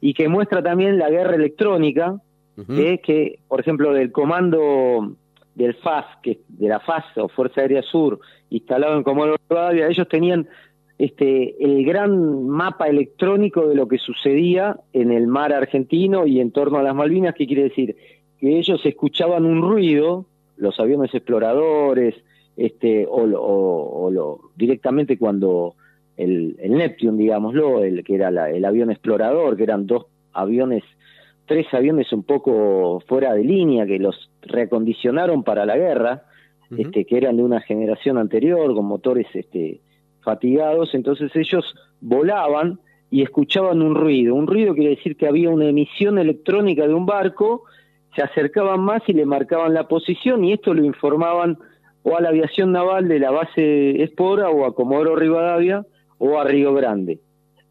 y 0.00 0.14
que 0.14 0.28
muestra 0.28 0.62
también 0.62 0.96
la 0.96 1.10
guerra 1.10 1.34
electrónica, 1.34 2.20
que, 2.56 3.40
por 3.48 3.58
ejemplo, 3.58 3.92
del 3.92 4.12
comando 4.12 5.16
del 5.56 5.74
FAS, 5.74 6.04
que 6.22 6.42
de 6.46 6.68
la 6.68 6.78
FAS 6.78 7.04
o 7.16 7.28
Fuerza 7.28 7.62
Aérea 7.62 7.82
Sur, 7.82 8.20
instalado 8.50 8.96
en 8.96 9.02
Comodoro 9.02 9.36
Rivadavia, 9.48 9.88
ellos 9.88 10.08
tenían 10.08 10.48
este, 10.98 11.62
el 11.64 11.84
gran 11.84 12.46
mapa 12.46 12.88
electrónico 12.88 13.66
de 13.66 13.74
lo 13.74 13.88
que 13.88 13.98
sucedía 13.98 14.78
en 14.92 15.10
el 15.10 15.26
mar 15.26 15.52
argentino 15.52 16.26
y 16.26 16.40
en 16.40 16.52
torno 16.52 16.78
a 16.78 16.82
las 16.82 16.94
Malvinas, 16.94 17.34
¿qué 17.34 17.46
quiere 17.46 17.64
decir? 17.64 17.96
Que 18.38 18.58
ellos 18.58 18.80
escuchaban 18.84 19.44
un 19.44 19.62
ruido, 19.62 20.26
los 20.56 20.78
aviones 20.78 21.12
exploradores, 21.14 22.14
este, 22.56 23.06
o, 23.08 23.26
lo, 23.26 24.40
directamente 24.56 25.18
cuando 25.18 25.74
el, 26.16 26.56
el, 26.60 26.72
Neptune, 26.72 27.18
digámoslo, 27.20 27.82
el 27.82 28.04
que 28.04 28.14
era 28.14 28.28
el 28.48 28.64
avión 28.64 28.90
explorador, 28.90 29.56
que 29.56 29.64
eran 29.64 29.86
dos 29.86 30.06
aviones, 30.32 30.84
tres 31.46 31.66
aviones 31.74 32.12
un 32.12 32.22
poco 32.22 33.02
fuera 33.08 33.34
de 33.34 33.42
línea, 33.42 33.84
que 33.86 33.98
los 33.98 34.30
reacondicionaron 34.42 35.42
para 35.42 35.66
la 35.66 35.76
guerra, 35.76 36.22
este, 36.76 37.04
que 37.04 37.16
eran 37.16 37.36
de 37.36 37.42
una 37.42 37.60
generación 37.60 38.18
anterior, 38.18 38.74
con 38.74 38.84
motores 38.86 39.26
este, 39.34 39.80
fatigados, 40.24 40.94
entonces 40.94 41.30
ellos 41.36 41.74
volaban 42.00 42.80
y 43.10 43.22
escuchaban 43.22 43.82
un 43.82 43.94
ruido. 43.94 44.34
Un 44.34 44.46
ruido 44.46 44.74
quiere 44.74 44.96
decir 44.96 45.16
que 45.16 45.28
había 45.28 45.50
una 45.50 45.66
emisión 45.66 46.18
electrónica 46.18 46.86
de 46.86 46.94
un 46.94 47.06
barco, 47.06 47.62
se 48.16 48.22
acercaban 48.22 48.80
más 48.80 49.02
y 49.06 49.12
le 49.12 49.26
marcaban 49.26 49.74
la 49.74 49.86
posición 49.86 50.44
y 50.44 50.52
esto 50.52 50.74
lo 50.74 50.84
informaban 50.84 51.58
o 52.02 52.16
a 52.16 52.20
la 52.20 52.28
aviación 52.30 52.72
naval 52.72 53.08
de 53.08 53.18
la 53.18 53.30
base 53.30 54.02
Espora 54.02 54.50
o 54.50 54.66
a 54.66 54.74
Comodoro 54.74 55.16
Rivadavia 55.16 55.84
o 56.18 56.38
a 56.38 56.44
Río 56.44 56.74
Grande. 56.74 57.18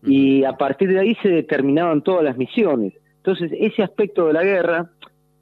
Y 0.06 0.44
a 0.44 0.54
partir 0.54 0.90
de 0.90 1.00
ahí 1.00 1.16
se 1.22 1.30
determinaban 1.30 2.02
todas 2.02 2.24
las 2.24 2.38
misiones. 2.38 2.94
Entonces, 3.18 3.52
ese 3.58 3.84
aspecto 3.84 4.28
de 4.28 4.34
la 4.34 4.44
guerra, 4.44 4.92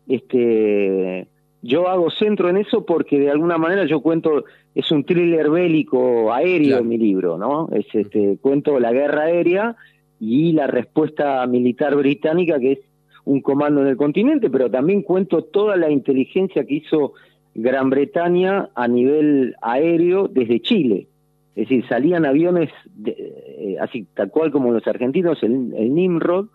este, 0.08 1.28
yo 1.62 1.88
hago 1.88 2.10
centro 2.10 2.50
en 2.50 2.58
eso 2.58 2.86
porque 2.86 3.20
de 3.20 3.30
alguna 3.30 3.58
manera 3.58 3.86
yo 3.86 4.02
cuento, 4.02 4.46
es 4.74 4.92
un 4.92 5.04
thriller 5.04 5.50
bélico 5.50 6.34
aéreo 6.34 6.80
en 6.80 6.88
mi 6.88 6.98
libro, 6.98 7.38
¿no? 7.38 7.70
Es 7.72 7.86
este, 7.94 8.38
cuento 8.42 8.80
la 8.80 8.92
guerra 8.92 9.24
aérea 9.24 9.76
y 10.20 10.54
la 10.54 10.68
respuesta 10.68 11.46
militar 11.48 11.96
británica, 11.96 12.60
que 12.60 12.72
es 12.74 12.80
un 13.26 13.42
comando 13.42 13.82
en 13.82 13.88
el 13.88 13.98
continente, 13.98 14.50
pero 14.50 14.72
también 14.72 15.04
cuento 15.04 15.44
toda 15.44 15.76
la 15.76 15.92
inteligencia 15.92 16.66
que 16.66 16.76
hizo 16.76 17.14
Gran 17.54 17.90
Bretaña 17.90 18.70
a 18.74 18.88
nivel 18.88 19.56
aéreo 19.62 20.28
desde 20.28 20.62
Chile. 20.62 21.08
Es 21.56 21.68
decir, 21.68 21.86
salían 21.88 22.26
aviones, 22.26 22.70
eh, 23.06 23.76
así 23.80 24.08
tal 24.16 24.32
cual 24.32 24.52
como 24.52 24.72
los 24.72 24.88
argentinos, 24.88 25.44
el, 25.44 25.74
el 25.76 25.94
Nimrod, 25.94 26.48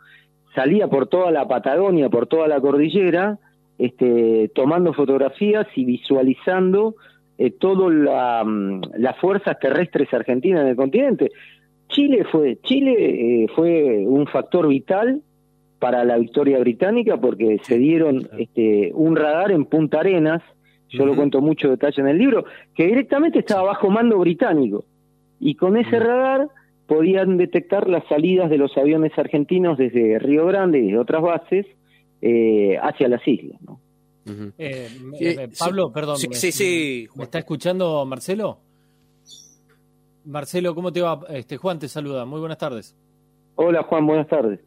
salía 0.55 0.89
por 0.89 1.07
toda 1.07 1.31
la 1.31 1.47
Patagonia, 1.47 2.09
por 2.09 2.27
toda 2.27 2.49
la 2.49 2.61
cordillera, 2.61 3.39
este, 3.79 4.51
tomando 4.55 4.93
fotografías 4.93 5.67
y 5.75 5.85
visualizando 5.85 6.97
eh, 7.39 7.51
todas 7.51 7.93
mm, 8.47 8.81
las 8.99 9.19
fuerzas 9.19 9.59
terrestres 9.59 10.13
argentinas 10.15 10.63
en 10.63 10.69
el 10.69 10.77
continente. 10.77 11.31
Chile 11.89 12.25
fue 12.31 12.59
Chile 12.63 13.45
eh, 13.45 13.47
fue 13.55 14.05
un 14.07 14.27
factor 14.27 14.67
vital 14.69 15.23
para 15.79 16.05
la 16.05 16.17
victoria 16.17 16.59
británica 16.59 17.19
porque 17.19 17.59
se 17.63 17.79
dieron 17.79 18.29
este, 18.39 18.91
un 18.95 19.15
radar 19.15 19.53
en 19.53 19.67
Punta 19.67 20.01
Arenas, 20.01 20.43
yo 20.89 21.05
lo 21.05 21.15
cuento 21.15 21.41
mucho 21.41 21.69
detalle 21.69 22.01
en 22.01 22.09
el 22.09 22.19
libro, 22.19 22.45
que 22.75 22.87
directamente 22.87 23.41
estaba 23.41 23.63
bajo 23.63 23.91
mando 23.91 24.19
británico. 24.19 24.85
Y 25.39 25.55
con 25.55 25.77
ese 25.77 25.99
radar 25.99 26.49
podían 26.87 27.37
detectar 27.37 27.89
las 27.89 28.05
salidas 28.07 28.49
de 28.49 28.59
los 28.59 28.77
aviones 28.79 29.13
argentinos 29.19 29.77
desde 29.77 30.19
Río 30.19 30.47
Grande 30.47 30.79
y 30.79 30.93
de 30.93 30.99
otras 30.99 31.21
bases 31.21 31.67
eh, 32.21 32.77
hacia 32.81 33.09
las 33.09 33.27
islas. 33.27 33.61
¿no? 33.63 33.81
Eh, 34.59 34.89
eh, 35.21 35.49
Pablo, 35.59 35.93
perdón. 35.93 36.17
Sí, 36.19 36.53
sí, 36.53 37.09
¿Me 37.15 37.25
está 37.25 37.39
escuchando 37.39 38.05
Marcelo? 38.05 38.59
Marcelo, 40.25 40.75
¿cómo 40.75 40.93
te 40.93 41.03
va? 41.03 41.21
Este, 41.29 41.57
Juan 41.57 41.79
te 41.79 41.89
saluda. 41.89 42.25
Muy 42.25 42.41
buenas 42.41 42.59
tardes. 42.59 42.97
Hola, 43.55 43.85
Juan, 43.85 44.07
buenas 44.07 44.29
tardes. 44.29 44.61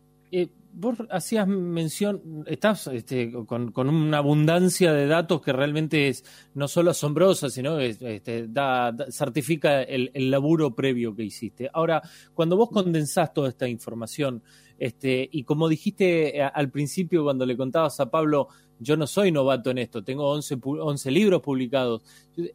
Vos 0.74 0.98
hacías 1.10 1.48
mención, 1.48 2.44
estás 2.48 2.88
este, 2.88 3.32
con, 3.46 3.74
una 3.78 4.18
abundancia 4.18 4.94
de 4.94 5.08
datos 5.08 5.42
que 5.42 5.54
realmente 5.54 6.08
es 6.08 6.24
no 6.54 6.68
solo 6.68 6.92
asombrosa, 6.92 7.50
sino 7.50 7.80
este, 7.80 8.48
da, 8.48 8.96
certifica 9.10 9.82
el, 9.84 10.12
el, 10.14 10.32
laburo 10.32 10.76
previo 10.76 11.16
que 11.16 11.24
hiciste. 11.24 11.70
Ahora, 11.74 12.02
cuando 12.34 12.58
vos 12.58 12.70
condensás 12.70 13.34
toda 13.34 13.50
esta 13.50 13.68
información, 13.68 14.42
este, 14.78 15.28
y 15.32 15.44
como 15.44 15.68
dijiste 15.68 16.38
eh, 16.38 16.42
al 16.42 16.70
principio 16.72 17.24
cuando 17.24 17.46
le 17.46 17.58
contabas 17.58 18.00
a 18.00 18.10
Pablo, 18.10 18.48
yo 18.79 18.98
no 18.98 19.07
soy 19.07 19.31
novato 19.31 19.69
en 19.71 19.77
esto, 19.77 20.03
tengo 20.03 20.29
11, 20.31 20.57
11 20.63 21.12
libros 21.12 21.41
publicados. 21.41 22.01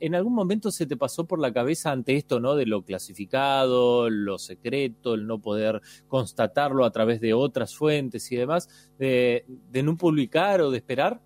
¿En 0.00 0.14
algún 0.14 0.34
momento 0.34 0.70
se 0.70 0.86
te 0.86 0.96
pasó 0.96 1.26
por 1.26 1.38
la 1.38 1.52
cabeza 1.52 1.92
ante 1.92 2.16
esto, 2.16 2.40
¿no? 2.40 2.56
De 2.56 2.66
lo 2.66 2.82
clasificado, 2.82 4.08
lo 4.08 4.38
secreto, 4.38 5.14
el 5.14 5.26
no 5.26 5.38
poder 5.38 5.80
constatarlo 6.08 6.84
a 6.84 6.90
través 6.90 7.20
de 7.20 7.34
otras 7.34 7.76
fuentes 7.76 8.30
y 8.32 8.36
demás, 8.36 8.92
de, 8.98 9.44
de 9.70 9.82
no 9.82 9.96
publicar 9.96 10.62
o 10.62 10.70
de 10.70 10.78
esperar? 10.78 11.20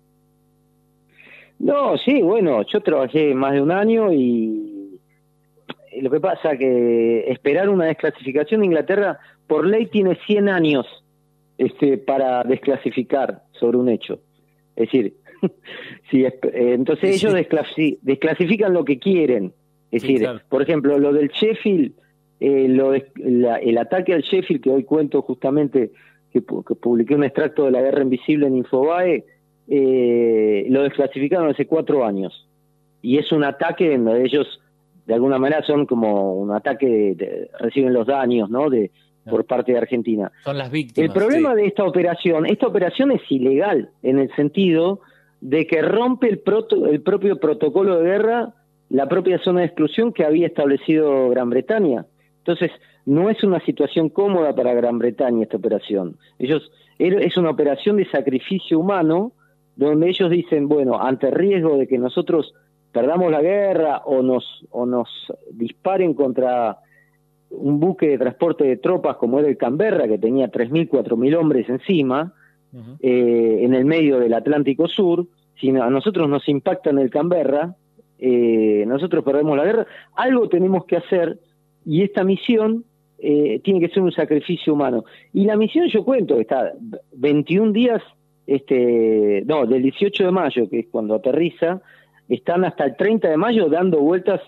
No, 1.59 1.97
sí, 1.97 2.21
bueno, 2.21 2.63
yo 2.71 2.81
trabajé 2.81 3.33
más 3.33 3.53
de 3.53 3.61
un 3.61 3.71
año 3.71 4.11
y 4.13 4.99
lo 6.01 6.09
que 6.09 6.19
pasa 6.19 6.57
que 6.57 7.29
esperar 7.31 7.69
una 7.69 7.85
desclasificación 7.85 8.61
de 8.61 8.67
Inglaterra 8.67 9.19
por 9.47 9.65
ley 9.65 9.87
tiene 9.87 10.17
100 10.25 10.49
años 10.49 10.85
este, 11.57 11.97
para 11.97 12.43
desclasificar 12.43 13.43
sobre 13.51 13.77
un 13.77 13.89
hecho. 13.89 14.19
Es 14.79 14.85
decir, 14.85 15.13
si 16.09 16.23
eh, 16.23 16.39
entonces 16.53 17.21
ellos 17.21 17.33
desclasifican 17.33 18.73
lo 18.73 18.85
que 18.85 18.97
quieren. 18.97 19.53
Es 19.91 20.03
decir, 20.03 20.25
por 20.47 20.61
ejemplo, 20.61 20.97
lo 20.97 21.11
del 21.11 21.29
Sheffield, 21.29 21.91
eh, 22.39 22.67
lo 22.69 22.93
el 22.93 23.77
ataque 23.77 24.13
al 24.13 24.21
Sheffield, 24.21 24.61
que 24.61 24.69
hoy 24.69 24.83
cuento 24.85 25.21
justamente, 25.21 25.91
que, 26.31 26.41
publiqué 26.41 27.15
un 27.15 27.25
extracto 27.25 27.65
de 27.65 27.71
la 27.71 27.81
guerra 27.81 28.03
invisible 28.03 28.47
en 28.47 28.55
Infobae, 28.55 29.25
eh, 29.67 30.65
lo 30.69 30.83
desclasificaron 30.83 31.49
hace 31.49 31.67
cuatro 31.67 32.05
años. 32.05 32.47
Y 33.01 33.17
es 33.17 33.31
un 33.33 33.43
ataque 33.43 33.93
en 33.93 34.05
donde 34.05 34.23
ellos, 34.23 34.61
de 35.07 35.13
alguna 35.13 35.39
manera, 35.39 35.61
son 35.63 35.85
como 35.87 36.35
un 36.35 36.51
ataque, 36.51 37.49
reciben 37.59 37.93
los 37.93 38.07
daños, 38.07 38.49
¿no? 38.49 38.69
De, 38.69 38.91
por 39.29 39.45
parte 39.45 39.71
de 39.71 39.77
Argentina. 39.77 40.31
Son 40.43 40.57
las 40.57 40.71
víctimas. 40.71 41.09
El 41.09 41.13
problema 41.13 41.55
de 41.55 41.65
esta 41.65 41.83
operación, 41.83 42.45
esta 42.45 42.67
operación 42.67 43.11
es 43.11 43.21
ilegal 43.29 43.89
en 44.03 44.19
el 44.19 44.33
sentido 44.35 45.01
de 45.41 45.67
que 45.67 45.81
rompe 45.81 46.29
el, 46.29 46.41
el 46.91 47.01
propio 47.01 47.39
protocolo 47.39 47.97
de 47.97 48.09
guerra, 48.09 48.53
la 48.89 49.07
propia 49.07 49.39
zona 49.39 49.61
de 49.61 49.67
exclusión 49.67 50.13
que 50.13 50.25
había 50.25 50.47
establecido 50.47 51.29
Gran 51.29 51.49
Bretaña. 51.49 52.05
Entonces, 52.39 52.71
no 53.05 53.29
es 53.29 53.43
una 53.43 53.59
situación 53.61 54.09
cómoda 54.09 54.53
para 54.53 54.73
Gran 54.73 54.99
Bretaña 54.99 55.43
esta 55.43 55.57
operación. 55.57 56.17
Ellos 56.37 56.71
es 56.99 57.37
una 57.37 57.49
operación 57.49 57.97
de 57.97 58.05
sacrificio 58.09 58.79
humano 58.79 59.31
donde 59.75 60.09
ellos 60.09 60.29
dicen, 60.29 60.67
bueno, 60.67 60.99
ante 61.01 61.31
riesgo 61.31 61.77
de 61.77 61.87
que 61.87 61.97
nosotros 61.97 62.53
perdamos 62.91 63.31
la 63.31 63.41
guerra 63.41 64.01
o 64.05 64.21
nos 64.21 64.43
o 64.71 64.85
nos 64.85 65.07
disparen 65.51 66.13
contra 66.13 66.79
un 67.49 67.79
buque 67.79 68.07
de 68.07 68.17
transporte 68.17 68.63
de 68.63 68.77
tropas 68.77 69.17
como 69.17 69.39
era 69.39 69.47
el 69.47 69.57
Canberra, 69.57 70.07
que 70.07 70.17
tenía 70.17 70.51
3.000, 70.51 70.89
4.000 70.89 71.37
hombres 71.37 71.69
encima, 71.69 72.33
eh, 73.01 73.59
en 73.61 73.73
el 73.73 73.85
medio 73.85 74.19
del 74.19 74.33
Atlántico 74.33 74.87
Sur, 74.87 75.25
si 75.59 75.69
a 75.69 75.89
nosotros 75.89 76.29
nos 76.29 76.47
impacta 76.47 76.91
en 76.91 76.99
el 76.99 77.09
Canberra, 77.09 77.75
eh, 78.19 78.83
nosotros 78.87 79.23
perdemos 79.23 79.57
la 79.57 79.65
guerra, 79.65 79.87
algo 80.15 80.47
tenemos 80.49 80.85
que 80.85 80.97
hacer 80.97 81.39
y 81.85 82.03
esta 82.03 82.23
misión 82.23 82.85
eh, 83.17 83.59
tiene 83.63 83.79
que 83.79 83.89
ser 83.89 84.03
un 84.03 84.11
sacrificio 84.11 84.73
humano. 84.73 85.03
Y 85.33 85.45
la 85.45 85.57
misión, 85.57 85.87
yo 85.87 86.05
cuento, 86.05 86.35
que 86.35 86.41
está 86.41 86.73
21 87.13 87.71
días, 87.71 88.01
este, 88.45 89.43
no, 89.45 89.65
del 89.65 89.81
18 89.83 90.25
de 90.25 90.31
mayo, 90.31 90.69
que 90.69 90.79
es 90.79 90.87
cuando 90.89 91.15
aterriza, 91.15 91.81
están 92.29 92.63
hasta 92.63 92.85
el 92.85 92.95
30 92.95 93.29
de 93.29 93.37
mayo 93.37 93.67
dando 93.69 93.99
vueltas 93.99 94.41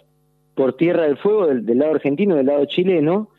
por 0.56 0.76
Tierra 0.76 1.04
del 1.04 1.18
Fuego 1.18 1.48
del, 1.48 1.78
lado 1.78 1.94
argentino, 1.94 2.36
del 2.36 2.48
lado 2.48 2.66
chileno, 2.66 3.30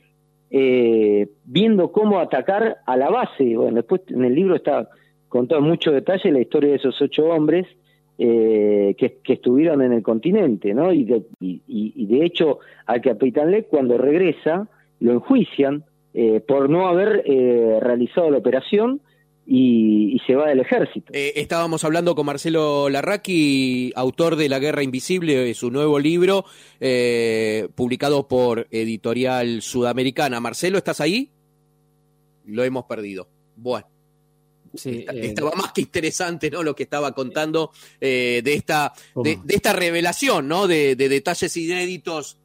eh, 0.51 1.29
viendo 1.45 1.93
cómo 1.93 2.19
atacar 2.19 2.79
a 2.87 2.97
la 2.97 3.11
base. 3.11 3.57
Bueno, 3.57 3.77
después 3.77 4.03
en 4.09 4.25
el 4.25 4.35
libro 4.35 4.57
está 4.57 4.89
contado 5.29 5.63
mucho 5.63 5.91
detalle 5.93 6.31
la 6.31 6.41
historia 6.41 6.71
de 6.71 6.77
esos 6.77 7.01
ocho 7.01 7.27
hombres 7.27 7.67
eh, 8.19 8.95
que, 8.99 9.33
estuvieron 9.33 9.83
en 9.83 9.93
el 9.93 10.03
continente, 10.03 10.75
¿no? 10.75 10.93
Y 10.93 11.05
de, 11.05 11.23
y, 11.41 12.07
de 12.07 12.25
hecho 12.25 12.59
al 12.87 13.01
capitán 13.01 13.51
Leck 13.51 13.69
cuando 13.69 13.97
regresa 13.97 14.69
lo 15.01 15.13
enjuician 15.13 15.85
eh, 16.15 16.41
por 16.47 16.69
no 16.69 16.87
haber 16.87 17.23
eh, 17.25 17.79
realizado 17.81 18.31
la 18.31 18.39
operación 18.39 19.01
y, 19.47 20.21
se 20.27 20.35
va 20.35 20.49
del 20.49 20.61
ejército. 20.61 21.13
estábamos 21.13 21.85
hablando 21.85 22.15
con 22.15 22.27
Marcelo 22.27 22.89
Larraqui, 22.89 23.93
autor 23.97 24.37
de 24.37 24.49
La 24.49 24.59
Guerra 24.59 24.83
Invisible, 24.83 25.53
su 25.55 25.71
nuevo 25.71 25.99
libro, 25.99 26.45
publicado 27.75 28.29
por 28.29 28.69
Editorial 28.71 29.63
Sudamericana. 29.63 30.41
Marcelo, 30.41 30.79
¿estás 30.79 31.01
ahí? 31.01 31.31
Lo 32.47 32.65
hemos 32.65 32.85
perdido. 32.85 33.29
Bueno. 33.57 33.87
Sí, 34.75 35.05
eh, 35.09 35.21
estaba 35.23 35.53
más 35.53 35.73
que 35.73 35.83
interesante, 35.83 36.51
¿no? 36.51 36.63
Lo 36.63 36.75
que 36.75 36.85
estaba 36.85 37.13
contando 37.13 37.73
eh, 38.01 38.41
de 38.43 38.55
esta 38.55 38.93
de, 39.15 39.39
esta 39.49 39.73
revelación, 39.73 40.49
¿no? 40.49 40.67
De, 40.67 40.97
detalles 40.97 41.57
inéditos 41.57 42.39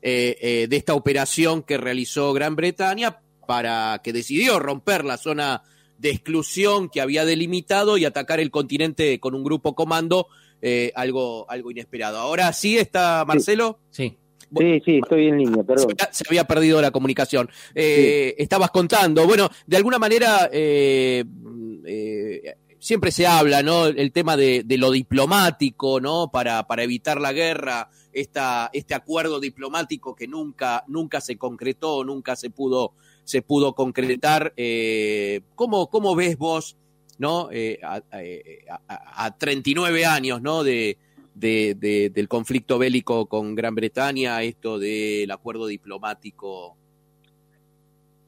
eh, 0.00 0.66
de 0.68 0.76
esta 0.76 0.94
operación 0.94 1.62
que 1.62 1.76
realizó 1.76 2.32
Gran 2.32 2.54
Bretaña 2.54 3.20
para 3.46 4.00
que 4.04 4.12
decidió 4.12 4.58
romper 4.60 5.04
la 5.04 5.16
zona 5.16 5.62
de 6.04 6.10
exclusión 6.10 6.90
que 6.90 7.00
había 7.00 7.24
delimitado 7.24 7.96
y 7.96 8.04
atacar 8.04 8.38
el 8.38 8.50
continente 8.50 9.18
con 9.18 9.34
un 9.34 9.42
grupo 9.42 9.74
comando, 9.74 10.28
algo 10.94 11.50
algo 11.50 11.70
inesperado. 11.70 12.18
Ahora 12.18 12.52
sí 12.52 12.78
está 12.78 13.24
Marcelo. 13.26 13.80
Sí. 13.90 14.16
Sí, 14.56 14.80
sí, 14.84 15.00
estoy 15.02 15.28
en 15.28 15.38
línea, 15.38 15.64
perdón. 15.64 15.94
Se, 16.12 16.24
había 16.28 16.44
perdido 16.44 16.80
la 16.80 16.90
comunicación. 16.90 17.50
Estabas 17.74 18.70
contando, 18.70 19.26
bueno, 19.26 19.48
de 19.66 19.76
alguna 19.76 19.98
manera 19.98 20.48
eh, 20.52 21.24
eh, 21.86 22.54
siempre 22.78 23.10
se 23.10 23.26
habla, 23.26 23.62
¿no? 23.62 23.86
El 23.86 24.12
tema 24.12 24.36
de, 24.36 24.64
lo 24.68 24.90
diplomático, 24.90 26.00
¿no? 26.00 26.30
Para, 26.30 26.66
para 26.66 26.82
evitar 26.82 27.20
la 27.20 27.32
guerra, 27.32 27.88
esta, 28.14 28.70
este 28.72 28.94
acuerdo 28.94 29.40
diplomático 29.40 30.14
que 30.14 30.26
nunca, 30.26 30.84
nunca 30.88 31.20
se 31.20 31.36
concretó, 31.36 32.04
nunca 32.04 32.36
se 32.36 32.50
pudo, 32.50 32.92
se 33.24 33.42
pudo 33.42 33.74
concretar. 33.74 34.52
Eh, 34.56 35.42
¿cómo, 35.54 35.88
¿Cómo 35.88 36.14
ves 36.14 36.38
vos, 36.38 36.76
¿no? 37.18 37.48
Eh, 37.52 37.78
a, 37.82 38.02
a, 38.88 39.36
39 39.36 40.06
años, 40.06 40.40
¿no? 40.40 40.64
De, 40.64 40.96
de, 41.34 42.10
del 42.14 42.28
conflicto 42.28 42.78
bélico 42.78 43.26
con 43.26 43.54
Gran 43.54 43.74
Bretaña, 43.74 44.42
esto 44.42 44.78
del 44.78 45.30
acuerdo 45.30 45.66
diplomático 45.66 46.76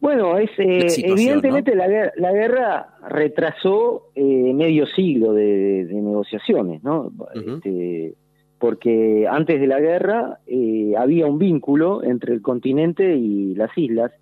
bueno, 0.00 0.38
es, 0.38 0.50
eh, 0.58 0.86
evidentemente 1.04 1.74
la, 1.74 2.32
guerra 2.32 2.98
retrasó 3.08 4.10
eh, 4.14 4.52
medio 4.54 4.86
siglo 4.86 5.32
de, 5.32 5.88
negociaciones, 5.90 6.82
¿no? 6.84 7.10
Este, 7.34 8.14
porque 8.58 9.26
antes 9.30 9.60
de 9.60 9.66
la 9.66 9.80
guerra 9.80 10.38
eh, 10.46 10.94
había 10.98 11.26
un 11.26 11.38
vínculo 11.38 12.02
entre 12.02 12.32
el 12.34 12.42
continente 12.42 13.16
y 13.16 13.54
las 13.54 13.76
islas, 13.76 14.12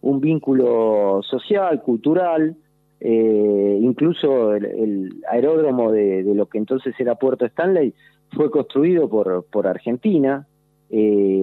un 0.00 0.20
vínculo 0.20 1.20
social, 1.22 1.82
cultural, 1.82 2.56
incluso 3.00 4.54
el, 4.54 5.22
aeródromo 5.30 5.92
de, 5.92 6.22
lo 6.34 6.46
que 6.46 6.56
entonces 6.56 6.94
era 6.98 7.16
Puerto 7.16 7.44
Stanley 7.44 7.92
fue 8.32 8.50
construido 8.50 9.10
por, 9.10 9.44
por 9.50 9.66
Argentina, 9.66 10.46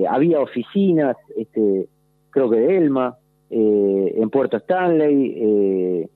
había 0.09 0.39
oficinas, 0.39 1.17
este, 1.37 1.87
creo 2.31 2.49
que 2.49 2.57
de 2.57 2.77
Elma, 2.77 3.17
eh, 3.53 4.13
en 4.15 4.29
Puerto 4.29 4.57
Stanley, 4.57 5.33
eh, 5.35 6.09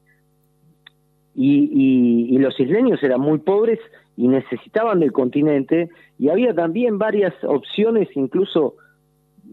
y, 1.36 2.38
los 2.38 2.60
isleños 2.60 3.02
eran 3.04 3.20
muy 3.20 3.40
pobres 3.40 3.80
y 4.18 4.28
necesitaban 4.28 5.00
del 5.00 5.12
continente, 5.12 5.90
y 6.18 6.30
había 6.30 6.54
también 6.54 6.98
varias 6.98 7.34
opciones, 7.44 8.08
incluso 8.16 8.76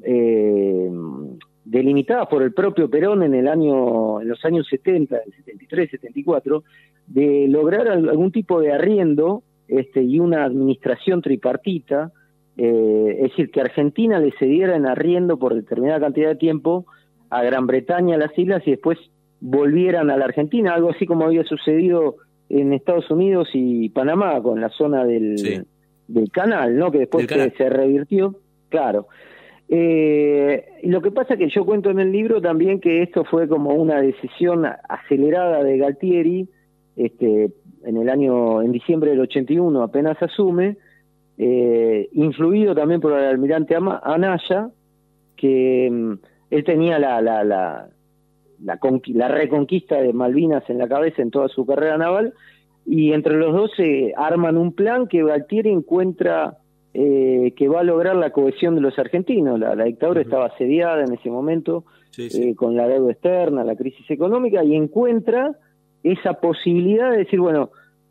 eh, 0.04 0.90
delimitadas 1.64 2.28
por 2.28 2.42
el 2.42 2.52
propio 2.52 2.88
Perón 2.88 3.22
en 3.22 3.34
el 3.34 3.48
año, 3.48 4.20
en 4.20 4.28
los 4.28 4.44
años 4.44 4.66
70, 4.68 5.20
73, 5.36 5.90
74, 5.90 6.64
de 7.06 7.46
lograr 7.48 7.88
algún 7.88 8.30
tipo 8.30 8.60
de 8.60 8.72
arriendo 8.72 9.42
este, 9.68 10.02
y 10.02 10.18
una 10.18 10.44
administración 10.44 11.22
tripartita, 11.22 12.12
es 12.54 13.22
decir, 13.30 13.50
que 13.50 13.62
Argentina 13.62 14.18
le 14.18 14.32
cediera 14.38 14.76
en 14.76 14.86
arriendo 14.86 15.38
por 15.38 15.54
determinada 15.54 16.00
cantidad 16.00 16.28
de 16.28 16.36
tiempo 16.36 16.84
a 17.30 17.42
Gran 17.42 17.66
Bretaña, 17.66 18.16
a 18.16 18.18
las 18.18 18.38
islas, 18.38 18.62
y 18.66 18.72
después 18.72 18.98
volvieran 19.40 20.10
a 20.10 20.16
la 20.16 20.26
Argentina, 20.26 20.74
algo 20.74 20.90
así 20.90 21.06
como 21.06 21.24
había 21.24 21.44
sucedido 21.44 22.16
en 22.52 22.72
Estados 22.74 23.10
Unidos 23.10 23.48
y 23.54 23.88
Panamá, 23.88 24.42
con 24.42 24.60
la 24.60 24.68
zona 24.68 25.04
del, 25.06 25.64
del 26.06 26.30
canal, 26.30 26.76
¿no? 26.76 26.90
Que 26.90 26.98
después 26.98 27.26
se, 27.26 27.70
revirtió, 27.70 28.36
claro. 28.68 29.08
Eh, 29.68 30.66
lo 30.82 31.00
que 31.00 31.10
pasa 31.10 31.38
que 31.38 31.48
yo 31.48 31.64
cuento 31.64 31.88
en 31.88 31.98
el 31.98 32.12
libro 32.12 32.42
también 32.42 32.78
que 32.78 33.02
esto 33.02 33.24
fue 33.24 33.48
como 33.48 33.70
una 33.74 34.02
decisión 34.02 34.66
acelerada 34.66 35.64
de 35.64 35.78
Galtieri, 35.78 36.46
este, 36.94 37.50
en 37.84 37.96
el 37.96 38.10
año, 38.10 38.60
en 38.60 38.70
diciembre 38.70 39.12
del 39.12 39.20
81 39.20 39.82
apenas 39.82 40.22
asume, 40.22 40.76
eh, 41.38 42.10
influido 42.12 42.74
también 42.74 43.00
por 43.00 43.12
el 43.12 43.24
almirante 43.24 43.74
Anaya, 44.02 44.68
que 45.36 45.88
mm, 45.90 46.12
él 46.50 46.64
tenía 46.64 46.98
la, 46.98 47.22
la, 47.22 47.42
la, 47.44 47.88
la, 48.64 49.28
reconquista 49.28 50.00
de 50.00 50.12
Malvinas 50.12 50.68
en 50.68 50.78
la 50.78 50.88
cabeza 50.88 51.22
en 51.22 51.30
toda 51.30 51.48
su 51.48 51.66
carrera 51.66 51.96
naval, 51.98 52.34
y 52.84 53.12
entre 53.12 53.36
los 53.36 53.52
dos 53.52 53.70
se 53.76 54.12
arman 54.16 54.56
un 54.56 54.72
plan 54.72 55.06
que 55.06 55.22
Galtieri 55.22 55.70
encuentra 55.70 56.58
eh, 56.94 57.54
que 57.56 57.68
va 57.68 57.80
a 57.80 57.84
lograr 57.84 58.16
la 58.16 58.30
cohesión 58.30 58.74
de 58.74 58.80
los 58.80 58.98
argentinos. 58.98 59.58
La, 59.58 59.74
dictadura 59.84 60.20
estaba 60.20 60.46
asediada 60.46 61.04
en 61.04 61.14
ese 61.14 61.30
momento 61.30 61.84
eh, 62.18 62.54
con 62.54 62.76
la 62.76 62.88
deuda 62.88 63.12
externa, 63.12 63.64
la 63.64 63.76
crisis 63.76 64.10
económica, 64.10 64.64
y 64.64 64.74
encuentra 64.74 65.56
esa 66.02 66.34
posibilidad 66.34 67.10
de 67.12 67.18
decir, 67.18 67.40
bueno, 67.40 67.70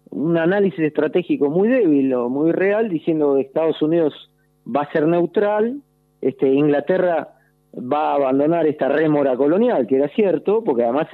un 0.09 0.37
análisis 0.37 0.79
estratégico 0.79 1.49
muy 1.49 1.67
débil 1.67 2.13
o 2.13 2.29
muy 2.29 2.51
real, 2.51 2.89
diciendo 2.89 3.35
que 3.35 3.41
Estados 3.41 3.81
Unidos 3.81 4.31
va 4.65 4.81
a 4.81 4.91
ser 4.91 5.07
neutral, 5.07 5.81
este, 6.21 6.47
Inglaterra 6.47 7.35
va 7.73 8.11
a 8.11 8.15
abandonar 8.15 8.67
esta 8.67 8.89
rémora 8.89 9.35
colonial, 9.35 9.87
que 9.87 9.95
era 9.95 10.09
cierto, 10.09 10.63
porque 10.63 10.83
además 10.83 11.07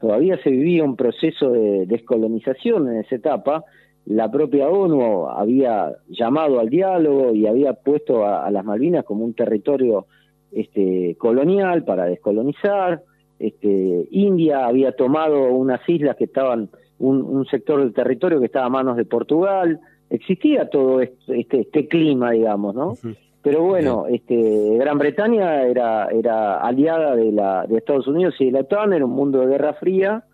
todavía 0.00 0.36
se 0.42 0.50
vivía 0.50 0.84
un 0.84 0.96
proceso 0.96 1.50
de 1.50 1.86
descolonización 1.86 2.88
en 2.88 3.00
esa 3.00 3.16
etapa. 3.16 3.64
La 4.04 4.30
propia 4.30 4.68
ONU 4.68 5.28
había 5.28 5.92
llamado 6.08 6.58
al 6.58 6.68
diálogo 6.68 7.32
y 7.34 7.46
había 7.46 7.74
puesto 7.74 8.26
a, 8.26 8.50
las 8.50 8.64
Malvinas 8.64 9.04
como 9.04 9.24
un 9.24 9.34
territorio 9.34 10.06
este, 10.50 11.14
colonial 11.18 11.84
para 11.84 12.06
descolonizar. 12.06 13.02
Este, 13.38 14.08
India 14.10 14.66
había 14.66 14.92
tomado 14.92 15.52
unas 15.52 15.88
islas 15.88 16.16
que 16.16 16.24
estaban, 16.24 16.68
un, 16.98 17.46
sector 17.46 17.80
del 17.80 17.92
territorio 17.92 18.40
que 18.40 18.46
estaba 18.46 18.66
a 18.66 18.70
manos 18.70 18.96
de 18.96 19.04
Portugal. 19.04 19.78
Existía 20.10 20.68
todo 20.68 21.00
este, 21.00 21.46
este, 21.60 21.86
clima, 21.86 22.32
digamos, 22.32 22.74
¿no? 22.74 22.94
Pero 23.42 23.62
bueno, 23.62 24.06
este, 24.08 24.76
Gran 24.78 24.98
Bretaña 24.98 25.64
era, 25.64 26.06
era 26.08 26.58
aliada 26.58 27.16
de, 27.16 27.32
la, 27.32 27.66
de 27.66 27.78
Estados 27.78 28.06
Unidos 28.06 28.34
y 28.38 28.46
de 28.46 28.52
la 28.52 28.60
OTAN, 28.60 28.92
era 28.92 29.04
un 29.04 29.12
mundo 29.12 29.40
de 29.40 29.48
guerra 29.48 29.74
fría, 29.74 30.24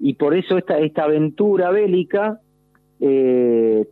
y 0.00 0.14
por 0.14 0.34
eso 0.34 0.58
esta, 0.58 0.78
esta 0.78 1.04
aventura 1.04 1.70
bélica 1.70 2.40
eh, 3.00 3.86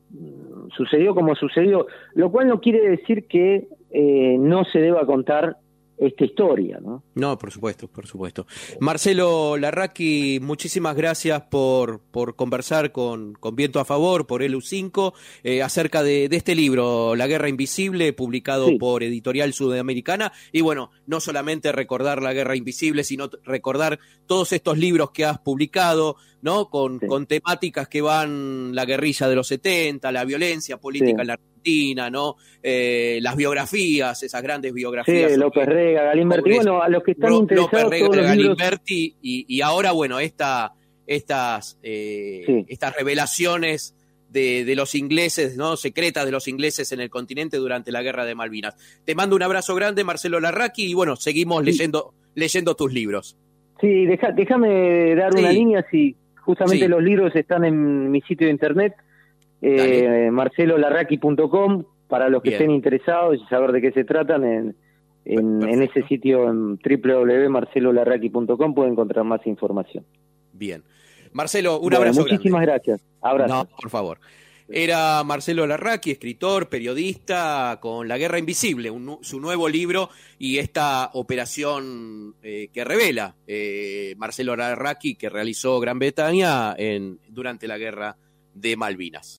sucedió 0.77 1.15
como 1.15 1.37
sucedió, 1.37 1.87
lo 2.15 2.33
cual 2.33 2.49
no 2.49 2.61
quiere 2.61 2.89
decir 2.91 3.29
que 3.29 3.69
eh, 3.91 4.37
no 4.39 4.65
se 4.65 4.81
deba 4.81 5.07
contar 5.07 5.59
esta 5.99 6.25
historia, 6.25 6.79
¿no? 6.81 7.03
No, 7.15 7.39
por 7.39 7.51
supuesto, 7.51 7.89
por 7.89 8.07
supuesto. 8.07 8.47
Marcelo 8.81 9.57
Larraqui, 9.57 10.41
muchísimas 10.43 10.95
gracias 10.95 11.43
por, 11.43 12.01
por 12.01 12.37
conversar 12.37 12.93
con, 12.93 13.35
con 13.35 13.57
Viento 13.57 13.81
a 13.81 13.85
Favor, 13.85 14.27
por 14.27 14.43
el 14.43 14.55
U5, 14.55 15.15
eh, 15.43 15.63
acerca 15.63 16.03
de, 16.03 16.29
este 16.31 16.55
libro, 16.55 17.17
La 17.17 17.27
Guerra 17.27 17.49
Invisible, 17.49 18.13
publicado 18.13 18.77
por 18.79 19.03
Editorial 19.03 19.55
Sudamericana. 19.55 20.33
Y 20.53 20.61
bueno, 20.61 20.91
no 21.07 21.21
solamente 21.21 21.73
recordar 21.73 22.23
La 22.23 22.35
Guerra 22.35 22.57
Invisible, 22.57 23.03
sino 23.05 23.31
recordar 23.45 23.99
todos 24.27 24.53
estos 24.53 24.77
libros 24.77 25.13
que 25.13 25.25
has 25.25 25.39
publicado, 25.39 26.17
¿no? 26.43 26.69
Con, 26.69 26.99
con 26.99 27.27
temáticas 27.27 27.89
que 27.89 28.03
van 28.03 28.75
la 28.75 28.85
guerrilla 28.85 29.29
de 29.29 29.35
los 29.35 29.49
70, 29.49 30.13
la 30.13 30.25
violencia 30.25 30.77
política 30.79 31.23
en 31.23 31.29
la 31.29 31.39
Argentina, 31.67 32.11
¿no? 32.11 32.37
Eh, 32.63 33.19
las 33.23 33.37
biografías, 33.37 34.23
esas 34.23 34.43
grandes 34.43 34.73
biografías. 34.73 35.33
Sí, 35.33 35.39
López 35.39 35.67
Rega, 35.67 36.05
Galimberti. 36.05 36.55
Bueno, 36.55 36.83
a 36.83 36.89
los 36.89 37.03
que 37.03 37.13
están 37.13 37.33
interesados. 37.33 37.73
López 37.73 37.91
Rega, 37.91 38.07
todos 38.07 38.25
Galimberti, 38.25 39.17
y, 39.21 39.45
y, 39.49 39.61
ahora, 39.61 39.93
bueno, 39.93 40.21
esta, 40.21 40.73
estas, 41.07 41.79
eh, 41.83 42.65
estas 42.69 42.97
revelaciones 42.97 43.95
de, 44.31 44.75
los 44.77 44.95
ingleses, 44.95 45.57
¿no? 45.57 45.77
Secretas 45.77 46.27
de 46.27 46.31
los 46.31 46.47
ingleses 46.47 46.93
en 46.93 47.01
el 47.01 47.09
continente 47.09 47.57
durante 47.57 47.91
la 47.91 48.03
guerra 48.03 48.25
de 48.25 48.35
Malvinas. 48.35 48.77
Te 49.05 49.15
mando 49.15 49.35
un 49.35 49.43
abrazo 49.43 49.75
grande, 49.75 50.05
Marcelo 50.05 50.41
Larraqui, 50.41 50.91
y 50.91 50.95
bueno, 50.95 51.17
seguimos 51.17 51.65
leyendo, 51.65 52.13
leyendo 52.35 52.75
tus 52.77 52.93
libros. 52.93 53.37
Sí, 53.81 54.07
déjame 54.07 55.15
dar 55.15 55.33
una 55.35 55.53
línea, 55.53 55.87
si 55.91 56.17
justamente 56.37 56.89
los 56.89 57.03
libros 57.03 57.35
están 57.35 57.65
en 57.65 58.11
mi 58.11 58.21
sitio 58.23 58.47
de 58.47 58.53
internet, 58.53 58.95
eh, 59.63 60.29
marcelolarraqui.com, 60.31 61.85
para 62.09 62.29
los 62.29 62.43
que 62.43 62.51
estén 62.51 62.71
interesados 62.71 63.37
y 63.37 63.47
saber 63.47 63.73
de 63.73 63.81
qué 63.81 63.93
se 63.93 64.05
tratan, 64.05 64.45
en, 64.45 64.77
en, 65.25 65.83
ese 65.83 66.03
sitio 66.05 66.49
en 66.49 66.79
www.marcelolarraqui.com 66.79 68.75
pueden 68.75 68.93
encontrar 68.93 69.25
más 69.25 69.47
información. 69.47 70.05
Bien. 70.53 70.83
Marcelo, 71.33 71.81
un 71.81 71.95
abrazo. 71.95 72.23
Muchísimas 72.23 72.63
gracias. 72.63 73.01
Abrazo. 73.21 73.55
No, 73.55 73.65
por 73.65 73.91
favor. 73.91 74.19
Era 74.69 75.23
Marcelo 75.23 75.65
Larraqui, 75.65 76.11
escritor, 76.11 76.69
periodista, 76.69 77.79
con 77.81 78.09
La 78.09 78.19
Guerra 78.19 78.41
Invisible, 78.41 78.91
su 79.21 79.41
nuevo 79.41 79.69
libro 79.69 80.11
y 80.41 80.59
esta 80.59 81.11
operación 81.13 82.35
eh, 82.43 82.69
que 82.73 82.85
revela 82.85 83.37
eh, 83.47 84.15
Marcelo 84.17 84.57
Larraqui 84.57 85.15
que 85.15 85.29
realizó 85.29 85.79
Gran 85.79 86.01
Bretaña 86.01 86.75
en, 86.77 87.21
durante 87.29 87.69
la 87.69 87.79
Guerra 87.79 88.17
de 88.57 88.77
Malvinas. 88.77 89.39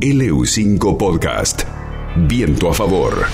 LU5 0.00 0.96
Podcast. 0.96 1.62
Viento 2.16 2.68
a 2.68 2.74
favor. 2.74 3.26